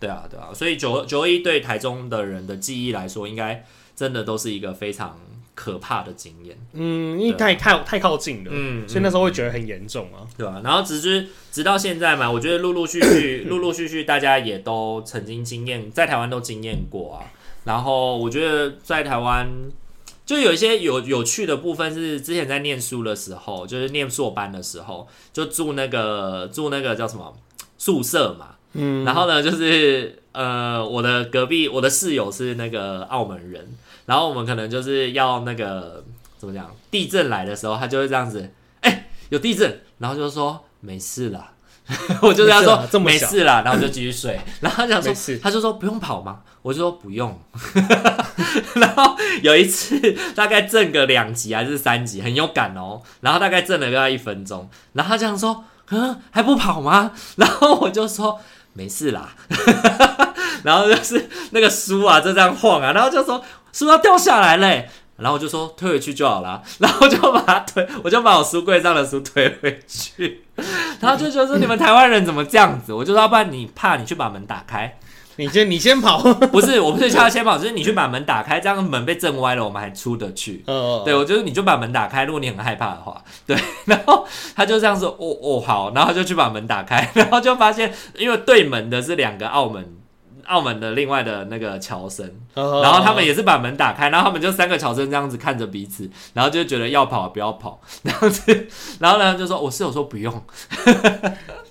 [0.00, 5.20] 对啊对啊，所以九九二一对台中的人的记忆来说，应该真的都是一个非常。
[5.58, 10.60] 可怕的经验，嗯，因为太太太靠近了，嗯，所以那时候会觉得很严重啊，对吧、啊？
[10.62, 17.26] 然后直至直到现在嘛，我觉得陆陆续续、 陆陆续续，大家也都曾经经验，在台湾都经验过啊。
[17.64, 19.48] 然后我觉得在台湾，
[20.24, 27.36] 就有一些有有趣的部分是，之前在念书的时候，就是念硕班的时候，就住那个住那个叫什么
[27.76, 30.22] 宿舍嘛，嗯，然后呢，就是。
[30.30, 33.66] 呃，我的隔壁我的室友是那个澳门人，
[34.08, 36.02] 然后我们可能就是要那个
[36.38, 38.50] 怎么讲，地震来的时候，他就会这样子，
[38.80, 41.52] 哎、欸，有地震，然后就说没事啦。
[42.22, 44.40] 我就跟他说没事啦，然后就继续睡。
[44.60, 46.40] 然后他讲说，他就说不用跑吗？
[46.62, 47.38] 我就说不用。
[48.74, 49.98] 然后有一次
[50.34, 53.02] 大概震个两级还是三级，很有感哦。
[53.20, 57.12] 然后大概震了大概一分钟，然后他这样说，嗯，还不跑吗？
[57.36, 58.38] 然后我就说
[58.78, 59.34] 没事啦。
[60.62, 64.88] 然后就是那个书啊，就这样晃啊，然后就说书要掉下来嘞。
[65.16, 70.44] 然后我就说退回去就好了，然后就把它推，我就把我书柜上的书推回去，
[71.00, 72.92] 然后就觉得说你们台湾人怎么这样子？
[72.92, 74.96] 我就说要不然你怕你去把门打开，
[75.38, 76.20] 你先你先跑，
[76.50, 80.64] 不是我不是叫他先跑，就是你去把门打开，这样门被震歪了，我们还出得去。
[80.66, 83.56] 嗯，对，我就是你就把门打开，如果你很害怕的话， 对。
[83.84, 84.26] 然后
[84.56, 89.94] 他就这样说，哦哦好，然后就去把门打开， 然后就发现因为对门的是两个澳门。
[90.48, 98.26] 澳门的另外的那个侨生，然后他们也是把门打开，然后他们就三个侨生这样子看着彼此，然后就觉得要跑不要跑，然后
[98.98, 100.32] 然后呢就说我室友说不用，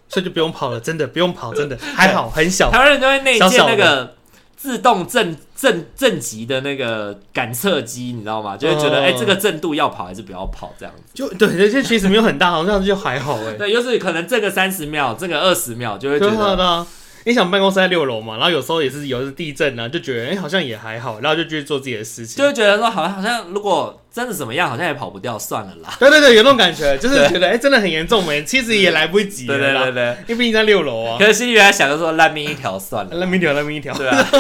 [0.10, 2.72] 所以就不用跑了，真的不用跑，真的 还好很小。
[2.72, 4.16] 台湾人就会内建那个
[4.56, 8.58] 自动震震震级的那个感测机，你知道吗？
[8.58, 11.04] 就会觉得哎、欸，这个震度要跑还是不要跑这样子？
[11.14, 13.54] 就对，这些其实没有很大，好像就还好哎。
[13.60, 16.86] 对，就是可能这个三十秒，这个二十秒就会觉得。
[17.26, 25.94] 你想办公室在六楼嘛，然后有时候也是有时地震啊，就觉得哎、欸、好像也还好，然后就继续做自己的事情，就会觉得说好像好像如果真的怎么样，好像也跑不掉，算了啦。
[26.00, 29.56] 对对对，有那种感觉，就是觉得哎、欸、真的很严重没，其实也来不及了。
[29.56, 31.18] 对对对对，因为毕竟在六楼啊。
[31.20, 33.94] 可是心里还想着说烂命一条算了，烂命一条烂命一条。
[33.94, 34.28] 对啊。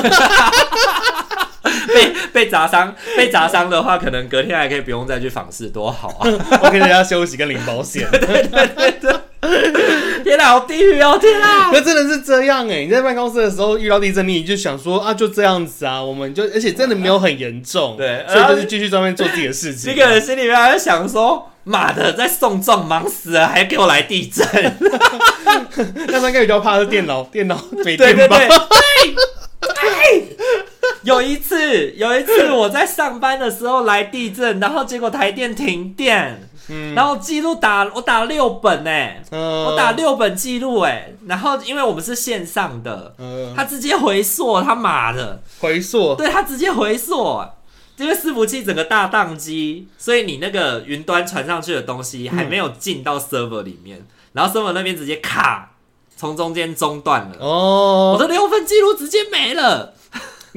[1.94, 6.28] 被被砸伤，被砸伤的话，可能隔天还可以不用再去访视，多好啊！
[6.64, 8.08] 我给人家休息跟领保险。
[8.10, 9.14] 对对对对。
[10.38, 11.18] 天哪，好地狱哦！
[11.20, 12.84] 天啊，那真的是这样哎！
[12.86, 19.92] 你在办公室的时候遇到地震，你就想说啊，就这样子啊，我们就而且真的没有很严重，对，所以就是继续专门做自己的事情。
[19.92, 24.46] 这个人心里面还在想说，妈的，在送葬忙死了，还给我来地震。
[26.08, 28.38] 那他应该比较怕是电脑，电脑没 电吧？
[29.60, 30.38] 对，
[31.02, 36.48] 有一次，有一次我在上班的时候来地震，然后结果台电停电。
[36.70, 45.42] 嗯，然后记录打我打了六本哎，嗯、我打六本记录哎，然后因为我们是线上的，嗯、他直接回溯，他妈的。
[45.60, 47.42] 回溯，对他直接回溯，
[47.98, 55.72] 因为伺服器整个大宕机，所以你那个云端传上去的东西还没有进到 server 里面，嗯、然后 server 那边直接卡，
[56.16, 59.94] 从中间中断了，哦，我的六份记录直接没了。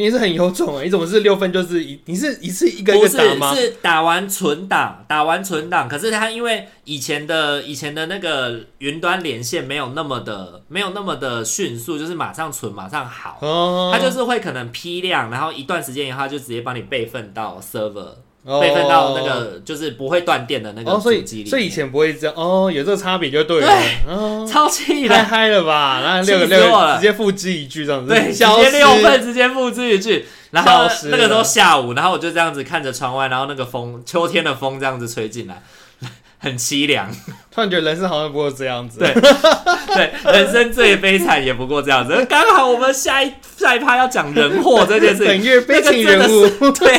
[0.00, 0.82] 你也是很有种啊！
[0.82, 2.00] 你怎么是六分就是一？
[2.06, 3.54] 你是一次一个一个打吗？
[3.54, 5.86] 是打完存档，打完存档。
[5.86, 13.36] 可是他因为以前的以前的那个云端连线没有那么的没有那么的迅速，就是马上存马上好。
[13.42, 18.14] 哦，他就是会可能批量，然后一段时间以后他就直接帮你备份到 server。
[18.44, 23.66] 备份到那个就是不会断电的那个主机里，所以以前不会这样哦，有这个差别就对了。
[23.66, 26.00] 对，超气的，太嗨了吧？
[26.02, 26.58] 那六个六
[26.94, 30.26] 直接复制一句这样子，对，直接六份直接复制一句。
[30.52, 35.62] 然后那个时候下午，然后我就这样子看着窗外，然后那个风，秋天的风这样子吹进来，
[36.40, 37.08] 很凄凉。
[37.54, 39.12] 突然觉得人生好像不过这样子，对
[39.94, 42.26] 对，人生最悲惨也不过这样子。
[42.28, 46.98] 刚好我们下一下一趴要讲人祸这件事情， 本月悲情人物，对。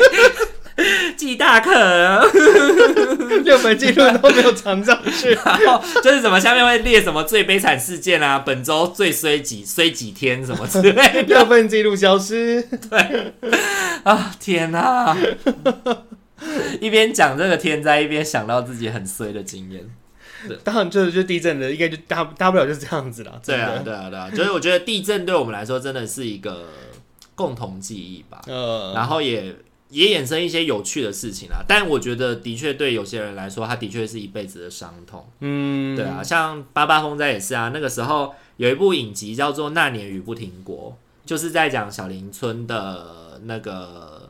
[1.18, 1.72] 记大可，
[3.44, 12.62] 六本记录都没有藏上去， 然后就是什么下面会列什么最悲惨事件啊，本周最衰几衰几天什么之类的，六份记录消失。
[12.90, 13.34] 对，
[14.04, 15.16] 啊天哪！
[16.80, 19.84] 一边讲这个天灾，一边想到自己很衰的经验。
[20.64, 23.40] 当然就是就地震的，应该就大大不了就是这样子了。
[23.46, 26.68] 对啊，对啊，对啊，就是我觉得地震对我们来说真的是一个
[27.36, 28.42] 共同记忆吧。
[28.48, 29.56] 呃，然后也。
[29.92, 35.28] 也衍生一些有趣的事情啦，但我觉得的确对有些人来说，他的确是一辈子的伤痛。
[35.42, 37.72] 嗯，对啊，像八八风灾也是啊。
[37.74, 44.30] 那个时候有一部影集叫做《那年雨不停国》，就是在讲小林村的那个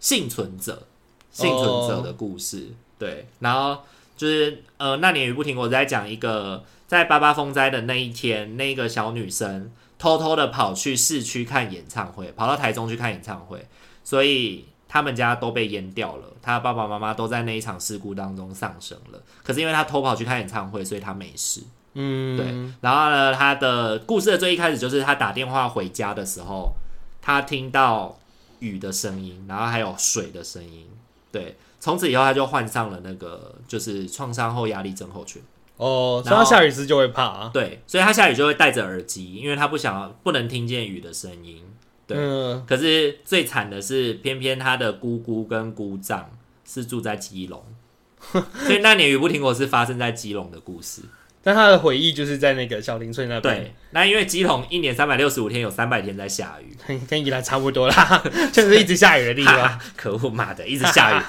[0.00, 0.86] 幸存者、
[1.30, 2.68] 幸存者的故事。
[2.98, 3.82] 对，然后
[4.16, 13.66] 就是呃，《那年雨不停国》在讲一个在八八风灾的那一天，那个小女生偷偷的跑去市区看演唱会，跑到台中去看演唱会，
[14.02, 14.64] 所以。
[14.88, 19.22] 他们家都被淹掉了，他爸爸妈妈都在那一场事故当中丧生了。
[19.44, 21.62] 可是因为他偷跑去看演唱会，所以他没事。
[21.92, 22.46] 嗯，对。
[22.80, 26.72] 然后呢，他的故事的最一开始就是他打电话回家的时候，
[27.20, 28.18] 他听到
[28.60, 30.88] 雨的声音，然后还有水的声音。
[31.30, 35.42] 对，从此以后他就患上了那个就是创伤后压力症候群。
[35.76, 37.50] 哦，所以他下雨时就会怕啊。
[37.52, 41.62] 对，所以他下雨就会戴着耳机，因为他不想不能听见雨的声音。
[42.08, 46.30] 对，嗯、可是最惨的是，偏偏他的姑姑跟姑丈
[46.64, 47.62] 是住在基隆，
[48.32, 51.02] 所以那年雨不停，我是发生在基隆的故事。
[51.40, 53.54] 但他的回忆就是在那个小林村那边。
[53.54, 56.76] 对，那因为基隆一年三百六十五天有三百天在下雨，
[57.08, 59.80] 跟宜兰差不多啦， 就是一直下雨的地方。
[59.96, 61.22] 可恶妈的，一直下雨，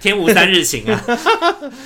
[0.00, 1.02] 天无三日晴啊！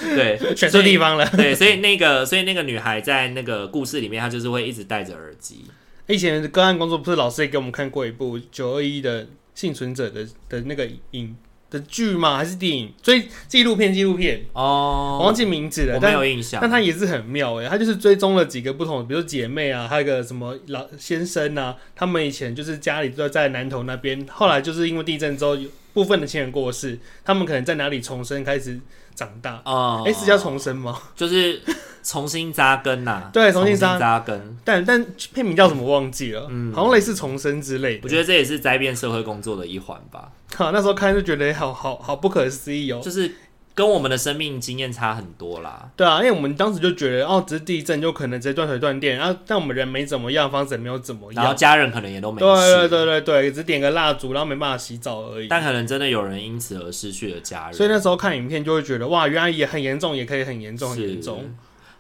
[0.03, 1.25] 对，选错地方了。
[1.37, 5.65] 对，所以那个，所以那个女孩在那个故事里面，她就是会一直戴着耳机。
[6.07, 11.37] 以前个案工作不是老师也给我们看过一部九二一的幸存者的的那个影。
[11.71, 12.37] 的剧吗？
[12.37, 12.93] 还是电影？
[13.03, 16.61] 追纪录片，纪录片哦，我忘记名字了，我没有印象。
[16.61, 28.79] 但他也是很妙哎，他就是追踪了几个不同，比如姐妹啊，还有一个什么老先生啊，他们以前就是家里都在南投那边，后来就是因为地震之后，有部分的亲人过世，他们可能在哪里重生开始
[29.15, 30.03] 长大啊。
[30.05, 30.99] 哎、欸，是叫重生吗？
[31.15, 31.61] 就是。
[32.07, 34.59] 重新扎根呐、啊， 对，重新扎根。
[34.63, 35.03] 但但
[35.33, 38.01] 片名叫什么忘记了，嗯，好像类似重生之类的。
[38.03, 40.29] 我觉得这也是灾变社会工作的一环吧。
[40.55, 43.35] 好，那时候看就觉得好好好不可思议哦，就是
[43.75, 45.91] 跟我们的生命经验差很多啦。
[45.97, 52.45] 对啊，因为我们当时就觉得哦，只是地震就可能直接断水断电，然后但我们人没怎么样，房子也没有怎么样，然后家人可能也都没事。
[52.45, 55.49] 对对对对对，只点个蜡烛，然后没办法洗澡而已。
[55.49, 57.75] 但可能真的有人因此而失去了家人。
[57.75, 61.45] 所以那时候看影片就会觉得哇，原来也很严重，也可以很严重，很严重。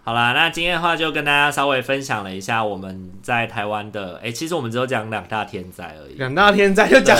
[0.05, 6.15] 好啦，那今天的话就跟大家稍微分享了一下我们在台湾的，哎、欸，其实我们只有讲两大天灾而已。
[6.19, 7.17] 两大天灾就讲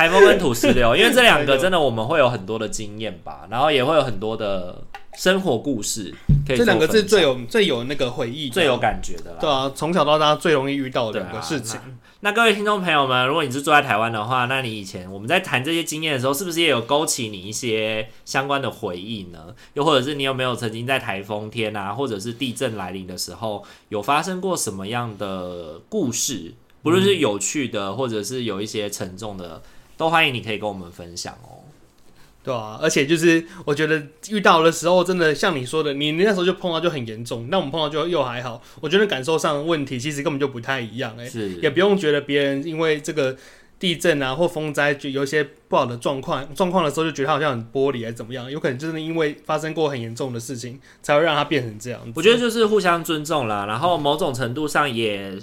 [0.00, 4.82] 台风跟土石流，因为这两个真的我们会有很多的经验吧，然后也会有很多的
[5.12, 6.14] 生活故事。
[6.46, 9.36] 可以这两个是最有最有那个回忆、最有感觉的啦。
[9.38, 11.78] 对啊，从小到大最容易遇到的两个事情。
[12.20, 19.54] 那各位听众朋友们，如果你是住在台湾的话，那你以前我们在谈这些经验的时候，是不是也有勾起你一些相关的回忆呢？
[19.74, 26.54] 又或者是你有没有曾经在台风天啊，或者是地震来临的时候，有发生过什么样的故事？
[26.82, 29.60] 不论是有趣的，或者是有一些沉重的，
[30.00, 31.60] 都欢迎你可以跟我们分享哦。
[32.42, 38.62] 对啊，而且就是我觉得遇到的时候，真的像你说的，你那时候就碰到就很严重，那我们碰到就又还好。
[38.80, 43.36] 我觉得感受上的问题其实根本就不太一样，哎，是也不用觉得别人因为这个
[43.78, 52.00] 地震啊或风灾就有一些不好的状况状况的时候，就觉得他好像很玻璃还是怎么样，有可能就是因为发生过很严重的事情，才会让它变成这样。
[52.14, 55.38] 我觉得就是互相尊重啦，然后某种程度上也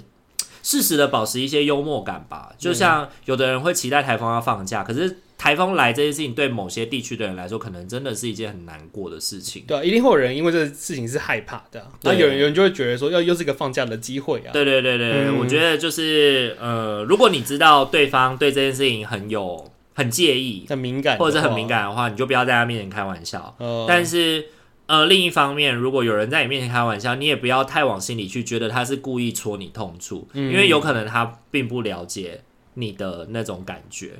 [0.62, 2.52] 适时的保持一些幽默感吧。
[2.58, 5.18] 就像有的人会期待台风要放假，可是。
[5.38, 9.62] 台风来这件事情，对某些地区的人来说，可能真的是一件很难过的事情。
[9.68, 11.86] 对啊，一定会有人因为这个事情是害怕的。
[12.02, 14.50] 那有人有人就会觉得说，要又是一个放假的机会啊。
[14.52, 23.54] 对对对对，嗯、我觉得就是呃，如果你知道对方对这件事情很有很介意、很敏感，或者是很敏感的话，你就不要在他面前开玩笑。
[23.60, 24.44] 呃、但是
[24.88, 32.40] 呃，另一方面，如果有人在你面前开玩笑，你也不要太往心里去，觉得他是故意戳你痛处，嗯、因为有可能他并不了解
[32.74, 34.12] 你的那种感觉。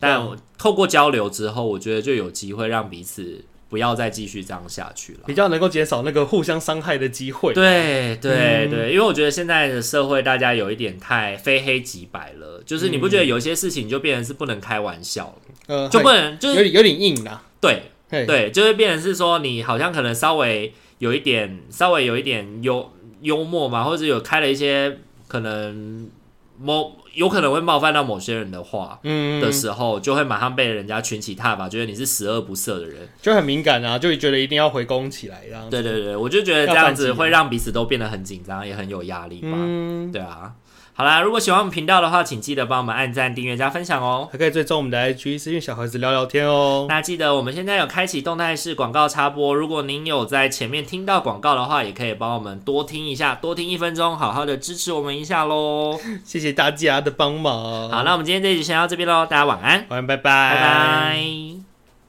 [0.00, 7.54] 但透过交流之后，我觉得就有机会让彼此不要再继续这样下去了，比较能够减少那个互相伤害的机会。
[7.54, 15.34] 对对对，因为我觉得现在的社会大家有一点太非黑即白了，就是你不觉得有些事情就变成是不能开玩笑
[15.90, 17.42] 就不能就是有点有点硬啦。
[17.60, 22.92] 对对，就会变成是说你好像可能稍微有一点稍微有一点幽
[23.22, 24.98] 幽默嘛，或者有开了一些
[25.28, 26.08] 可能
[26.58, 26.96] 某。
[27.16, 35.70] 有可能会冒犯到某些人的话，嗯，的时候，就会马上被人家群起挞伐，觉得你是十恶不赦的人，就很敏感啊，就会觉得一定要回攻起来，这样。
[35.70, 39.48] 对对对，我就觉得这样子会让彼此都变得很紧张，也很有压力吧。
[39.50, 40.52] 嗯，对啊。
[40.98, 44.26] 好啦，如果喜欢我们频道的话，请记得帮我们按赞、订阅、加分享哦。
[44.32, 46.86] 还可以追踪我们的 IG，私讯小盒子聊聊天哦。
[46.88, 56.00] 那记得我们现在有开启动态式广告插播，如果您有在前面听到广告的话，也可以帮我们多听一下，多听一分钟，好好的支持我们一下喽。
[56.24, 57.90] 谢谢大家的帮忙。
[57.90, 61.65] 好，那我们今天这集先到这边喽，大家晚安，晚安，拜拜，拜拜。